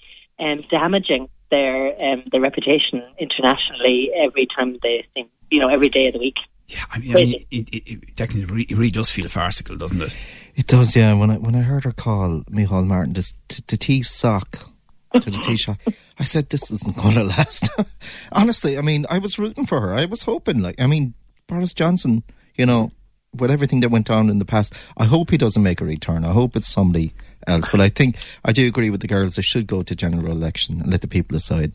um, 0.40 0.64
damaging 0.70 1.28
their 1.50 1.92
um, 2.00 2.24
their 2.30 2.40
reputation 2.40 3.02
internationally 3.18 4.10
every 4.16 4.46
time 4.46 4.78
they 4.82 5.06
seem, 5.14 5.28
you 5.50 5.60
know, 5.60 5.68
every 5.68 5.88
day 5.88 6.08
of 6.08 6.14
the 6.14 6.18
week. 6.18 6.36
Yeah, 6.68 6.84
I 6.90 6.98
mean, 6.98 7.10
I 7.12 7.14
mean 7.14 7.46
it, 7.50 7.68
it, 7.70 7.82
it, 7.90 8.16
technically 8.16 8.42
it 8.42 8.50
re- 8.50 8.66
it 8.68 8.76
really 8.76 8.90
does 8.90 9.10
feel 9.10 9.26
farcical, 9.28 9.76
doesn't 9.76 10.02
it? 10.02 10.14
It 10.54 10.66
does, 10.66 10.94
yeah. 10.94 11.14
When 11.14 11.30
I 11.30 11.38
when 11.38 11.54
I 11.54 11.60
heard 11.60 11.84
her 11.84 11.92
call 11.92 12.42
Micheál 12.50 12.86
Martin 12.86 13.14
this 13.14 13.34
t- 13.48 13.62
the 13.66 13.78
tea 13.78 14.02
sock 14.02 14.58
to 15.18 15.30
the 15.30 15.38
tea 15.38 15.56
shop, 15.64 15.78
I 16.18 16.24
said 16.24 16.50
this 16.50 16.70
isn't 16.70 16.96
going 16.96 17.14
to 17.14 17.24
last. 17.24 17.68
Honestly, 18.32 18.76
I 18.76 18.82
mean, 18.82 19.06
I 19.08 19.18
was 19.18 19.38
rooting 19.38 19.64
for 19.64 19.80
her. 19.80 19.94
I 19.94 20.04
was 20.04 20.22
hoping, 20.22 20.60
like, 20.60 20.80
I 20.80 20.86
mean, 20.86 21.14
Boris 21.46 21.72
Johnson, 21.72 22.22
you 22.56 22.66
know, 22.66 22.92
with 23.34 23.50
everything 23.50 23.80
that 23.80 23.90
went 23.90 24.10
on 24.10 24.28
in 24.28 24.38
the 24.38 24.44
past, 24.44 24.74
I 24.96 25.04
hope 25.04 25.30
he 25.30 25.38
doesn't 25.38 25.62
make 25.62 25.80
a 25.80 25.84
return. 25.84 26.24
I 26.24 26.32
hope 26.32 26.54
it's 26.54 26.66
somebody 26.66 27.14
else. 27.46 27.68
But 27.70 27.80
I 27.80 27.88
think 27.88 28.16
I 28.44 28.52
do 28.52 28.66
agree 28.66 28.90
with 28.90 29.00
the 29.00 29.06
girls. 29.06 29.36
They 29.36 29.42
should 29.42 29.66
go 29.66 29.82
to 29.82 29.96
general 29.96 30.30
election 30.32 30.80
and 30.80 30.90
let 30.90 31.00
the 31.00 31.08
people 31.08 31.34
decide. 31.34 31.72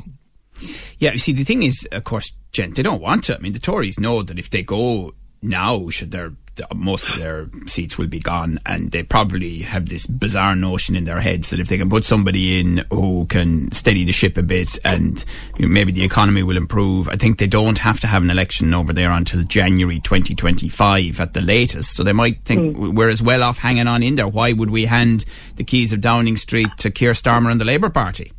Yeah, 1.04 1.12
you 1.12 1.18
see, 1.18 1.34
the 1.34 1.44
thing 1.44 1.64
is, 1.64 1.86
of 1.92 2.06
course, 2.06 2.32
Jen, 2.54 2.72
they 2.72 2.82
don't 2.82 3.02
want 3.02 3.26
to. 3.26 3.36
I 3.36 3.40
mean, 3.40 3.52
the 3.52 3.60
Tories 3.60 4.00
know 4.00 4.24
that 4.24 4.40
if 4.40 4.50
they 4.50 4.64
go 4.64 5.14
now, 5.42 5.90
should 5.90 6.12
their 6.12 6.32
most 6.74 7.10
of 7.10 7.18
their 7.18 7.50
seats 7.66 7.98
will 7.98 8.08
be 8.08 8.20
gone, 8.20 8.58
and 8.66 8.92
they 8.92 9.04
probably 9.04 9.64
have 9.64 9.90
this 9.90 10.06
bizarre 10.06 10.56
notion 10.56 10.96
in 10.96 11.04
their 11.04 11.20
heads 11.20 11.50
that 11.50 11.60
if 11.60 11.68
they 11.68 11.78
can 11.78 11.90
put 11.90 12.06
somebody 12.06 12.60
in 12.60 12.86
who 12.92 13.26
can 13.26 13.72
steady 13.72 14.06
the 14.06 14.14
ship 14.14 14.38
a 14.38 14.44
bit, 14.44 14.80
and 14.86 15.26
you 15.58 15.66
know, 15.66 15.74
maybe 15.74 15.92
the 15.92 16.06
economy 16.06 16.42
will 16.42 16.56
improve. 16.56 17.10
I 17.10 17.18
think 17.18 17.38
they 17.38 17.48
don't 17.48 17.80
have 17.80 18.00
to 18.02 18.08
have 18.08 18.24
an 18.24 18.30
election 18.30 18.74
over 18.74 18.94
there 18.94 19.12
until 19.12 19.44
January 19.44 20.00
2025 20.00 21.20
at 21.20 21.34
the 21.34 21.42
latest. 21.42 21.96
So 21.96 22.04
they 22.04 22.14
might 22.14 22.46
think 22.46 22.78
mm. 22.78 22.96
we're 22.96 23.10
as 23.10 23.22
well 23.22 23.44
off 23.44 23.60
hanging 23.60 23.88
on 23.88 24.04
in 24.04 24.16
there. 24.16 24.28
Why 24.28 24.54
would 24.54 24.70
we 24.70 24.86
hand 24.86 25.26
the 25.56 25.64
keys 25.64 25.92
of 25.92 26.02
Downing 26.02 26.38
Street 26.38 26.70
to 26.78 26.92
Keir 26.92 27.12
Starmer 27.12 27.52
and 27.52 27.60
the 27.60 27.66
Labour 27.66 27.90
Party? 27.90 28.32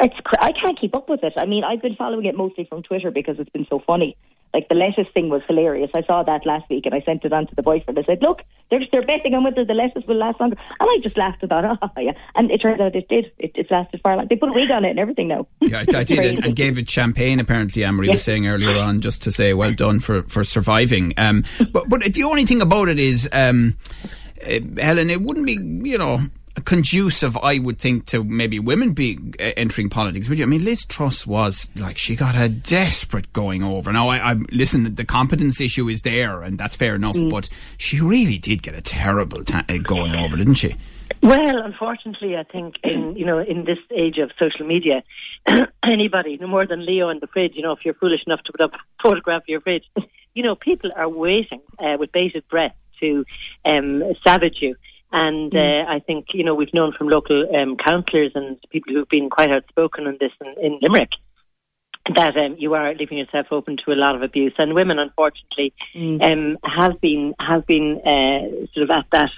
It's 0.00 0.16
cr- 0.24 0.40
I 0.40 0.52
can't 0.52 0.80
keep 0.80 0.96
up 0.96 1.08
with 1.08 1.22
it. 1.22 1.34
I 1.36 1.46
mean, 1.46 1.64
I've 1.64 1.82
been 1.82 1.96
following 1.96 2.24
it 2.24 2.36
mostly 2.36 2.64
from 2.64 2.82
Twitter 2.82 3.10
because 3.10 3.38
it's 3.38 3.50
been 3.50 3.66
so 3.68 3.80
funny. 3.86 4.16
Like 4.52 4.68
the 4.68 4.74
lettuce 4.74 5.06
thing 5.14 5.28
was 5.28 5.42
hilarious. 5.46 5.90
I 5.94 6.02
saw 6.02 6.24
that 6.24 6.44
last 6.44 6.68
week 6.68 6.84
and 6.84 6.92
I 6.92 7.02
sent 7.02 7.24
it 7.24 7.32
on 7.32 7.46
to 7.46 7.54
the 7.54 7.62
boyfriend. 7.62 7.96
I 7.98 8.02
said, 8.02 8.18
"Look, 8.20 8.42
they're 8.68 8.80
they're 8.90 9.06
betting 9.06 9.32
on 9.34 9.44
whether 9.44 9.64
the 9.64 9.74
lettuce 9.74 10.02
will 10.08 10.16
last 10.16 10.40
longer." 10.40 10.56
And 10.80 10.88
I 10.90 10.98
just 11.00 11.16
laughed 11.16 11.42
and 11.42 11.50
thought, 11.50 11.78
"Oh 11.80 12.00
yeah." 12.00 12.12
And 12.34 12.50
it 12.50 12.58
turns 12.58 12.80
out 12.80 12.96
it 12.96 13.08
did. 13.08 13.30
It, 13.38 13.52
it 13.54 13.70
lasted 13.70 14.00
far 14.02 14.16
longer. 14.16 14.28
They 14.28 14.36
put 14.36 14.48
a 14.48 14.52
wig 14.52 14.70
on 14.72 14.84
it 14.84 14.90
and 14.90 14.98
everything 14.98 15.28
now. 15.28 15.46
Yeah, 15.60 15.84
I, 15.94 15.98
I 15.98 16.02
did, 16.04 16.18
and, 16.18 16.44
and 16.44 16.56
gave 16.56 16.78
it 16.78 16.90
champagne. 16.90 17.38
Apparently, 17.38 17.88
Marie 17.92 18.08
was 18.08 18.24
saying 18.24 18.48
earlier 18.48 18.76
on, 18.76 19.00
just 19.00 19.22
to 19.22 19.30
say 19.30 19.54
well 19.54 19.72
done 19.72 20.00
for 20.00 20.24
for 20.24 20.42
surviving. 20.42 21.14
Um, 21.16 21.44
but 21.70 21.88
but 21.88 22.00
the 22.02 22.24
only 22.24 22.44
thing 22.44 22.60
about 22.60 22.88
it 22.88 22.98
is, 22.98 23.28
um, 23.32 23.76
uh, 24.44 24.58
Helen, 24.78 25.10
it 25.10 25.22
wouldn't 25.22 25.46
be 25.46 25.52
you 25.88 25.96
know 25.96 26.18
conducive, 26.64 27.36
I 27.36 27.58
would 27.58 27.78
think, 27.78 28.06
to 28.06 28.24
maybe 28.24 28.58
women 28.58 28.92
be 28.92 29.18
uh, 29.38 29.52
entering 29.56 29.88
politics. 29.88 30.28
Would 30.28 30.38
you? 30.38 30.44
I 30.44 30.48
mean, 30.48 30.64
Liz 30.64 30.84
Truss 30.84 31.26
was 31.26 31.68
like 31.76 31.98
she 31.98 32.16
got 32.16 32.34
a 32.34 32.48
desperate 32.48 33.32
going 33.32 33.62
over. 33.62 33.92
Now, 33.92 34.08
I, 34.08 34.32
I 34.32 34.34
listen. 34.50 34.94
The 34.94 35.04
competence 35.04 35.60
issue 35.60 35.88
is 35.88 36.02
there, 36.02 36.42
and 36.42 36.58
that's 36.58 36.76
fair 36.76 36.94
enough. 36.94 37.16
But 37.30 37.48
she 37.76 38.00
really 38.00 38.38
did 38.38 38.62
get 38.62 38.74
a 38.74 38.80
terrible 38.80 39.44
ta- 39.44 39.64
uh, 39.68 39.78
going 39.78 40.14
over, 40.14 40.36
didn't 40.36 40.54
she? 40.54 40.74
Well, 41.22 41.58
unfortunately, 41.58 42.36
I 42.36 42.44
think 42.44 42.76
in 42.82 43.16
you 43.16 43.26
know 43.26 43.38
in 43.38 43.64
this 43.64 43.78
age 43.90 44.18
of 44.18 44.30
social 44.38 44.66
media, 44.66 45.02
anybody, 45.84 46.38
no 46.38 46.46
more 46.46 46.66
than 46.66 46.84
Leo 46.86 47.08
in 47.10 47.18
the 47.20 47.26
fridge, 47.26 47.52
you 47.54 47.62
know, 47.62 47.72
if 47.72 47.80
you're 47.84 47.94
foolish 47.94 48.20
enough 48.26 48.42
to 48.44 48.52
put 48.52 48.60
up 48.60 48.72
a 48.74 48.78
photograph 49.02 49.42
of 49.42 49.48
your 49.48 49.60
fridge, 49.60 49.84
you 50.34 50.42
know, 50.42 50.54
people 50.54 50.90
are 50.96 51.08
waiting 51.08 51.60
uh, 51.78 51.96
with 51.98 52.12
bated 52.12 52.46
breath 52.48 52.74
to 53.00 53.24
um, 53.64 54.02
savage 54.26 54.58
you. 54.60 54.76
And 55.12 55.54
uh, 55.54 55.84
I 55.88 55.98
think 56.06 56.26
you 56.34 56.44
know 56.44 56.54
we've 56.54 56.72
known 56.74 56.92
from 56.96 57.08
local 57.08 57.44
um, 57.56 57.76
councillors 57.76 58.32
and 58.34 58.58
people 58.70 58.92
who've 58.94 59.08
been 59.08 59.28
quite 59.30 59.50
outspoken 59.50 60.06
on 60.06 60.16
this 60.20 60.32
in, 60.40 60.54
in 60.64 60.78
Limerick 60.80 61.10
that 62.14 62.36
um, 62.36 62.56
you 62.58 62.74
are 62.74 62.94
leaving 62.94 63.18
yourself 63.18 63.46
open 63.50 63.76
to 63.84 63.92
a 63.92 63.94
lot 63.94 64.14
of 64.16 64.22
abuse, 64.22 64.54
and 64.58 64.74
women, 64.74 64.98
unfortunately, 64.98 65.72
Mm. 65.94 66.22
um, 66.24 66.58
have 66.64 67.00
been 67.00 67.34
have 67.40 67.66
been 67.66 68.00
uh, 68.04 68.66
sort 68.72 68.84
of 68.84 68.90
at 68.90 69.06
that 69.12 69.30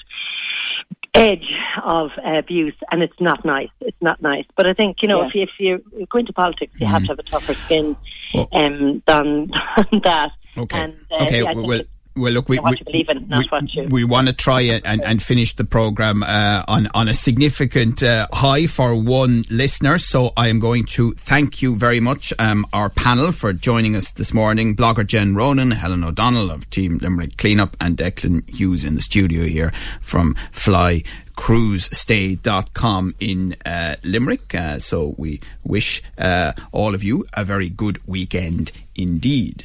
edge 1.15 1.51
of 1.85 2.11
abuse, 2.25 2.75
and 2.91 3.03
it's 3.03 3.21
not 3.21 3.45
nice. 3.45 3.69
It's 3.81 4.01
not 4.01 4.23
nice. 4.23 4.45
But 4.57 4.67
I 4.67 4.75
think 4.75 4.99
you 5.03 5.09
know, 5.09 5.23
Yeah. 5.23 5.29
if, 5.29 5.35
you, 5.35 5.43
if 5.43 5.83
you 5.93 6.07
go 6.07 6.19
into 6.19 6.33
politics, 6.33 6.73
you 6.79 6.87
have 6.87 7.03
to 7.03 7.09
have 7.09 7.19
a 7.19 7.23
tougher 7.23 7.55
skin 7.55 7.97
Well- 8.35 8.49
um, 8.53 9.03
than, 9.07 9.49
than 9.77 10.01
that. 10.05 10.31
Okay. 10.57 10.79
And, 10.79 10.95
uh, 11.19 11.23
okay. 11.25 11.43
yeah, 11.43 11.53
well, 11.55 11.83
well, 12.15 12.33
look, 12.33 12.49
we, 12.49 12.59
we, 12.59 12.77
in, 13.09 13.29
not 13.29 13.47
we, 13.75 13.87
we 13.87 14.05
want 14.05 14.27
to 14.27 14.35
try 14.35 14.61
and, 14.61 15.03
and 15.03 15.23
finish 15.23 15.55
the 15.55 15.65
program 15.65 16.23
uh, 16.23 16.63
on 16.69 16.89
on 16.95 17.09
a 17.09 17.15
significant 17.15 18.03
uh, 18.03 18.27
high 18.33 18.67
for 18.67 18.95
one 18.95 19.45
listener. 19.51 19.97
So 19.97 20.33
I 20.37 20.49
am 20.49 20.61
going 20.61 20.85
to 20.87 21.13
thank 21.13 21.63
you 21.63 21.75
very 21.77 22.01
much, 22.01 22.33
um, 22.39 22.67
our 22.73 22.91
panel, 22.91 23.33
for 23.33 23.55
joining 23.55 23.97
us 23.97 24.13
this 24.13 24.35
morning. 24.35 24.77
Blogger 24.77 25.07
Jen 25.07 25.35
Ronan, 25.35 25.71
Helen 25.71 26.05
O'Donnell 26.05 26.51
of 26.51 26.69
Team 26.69 26.99
Limerick 26.99 27.39
Cleanup, 27.39 27.77
and 27.81 27.97
Declan 27.97 28.49
Hughes 28.49 28.85
in 28.85 28.95
the 28.95 29.03
studio 29.03 29.45
here 29.45 29.71
from 30.01 30.35
Fly 30.51 31.03
cruisestay.com 31.35 33.15
in 33.19 33.57
uh, 33.65 33.97
Limerick. 34.05 34.55
Uh, 34.55 34.79
so 34.79 35.15
we 35.17 35.41
wish 35.65 36.03
uh, 36.19 36.53
all 36.73 36.95
of 36.95 37.03
you 37.03 37.25
a 37.33 37.43
very 37.43 37.71
good 37.71 38.07
weekend 38.07 38.71
indeed. 38.95 39.65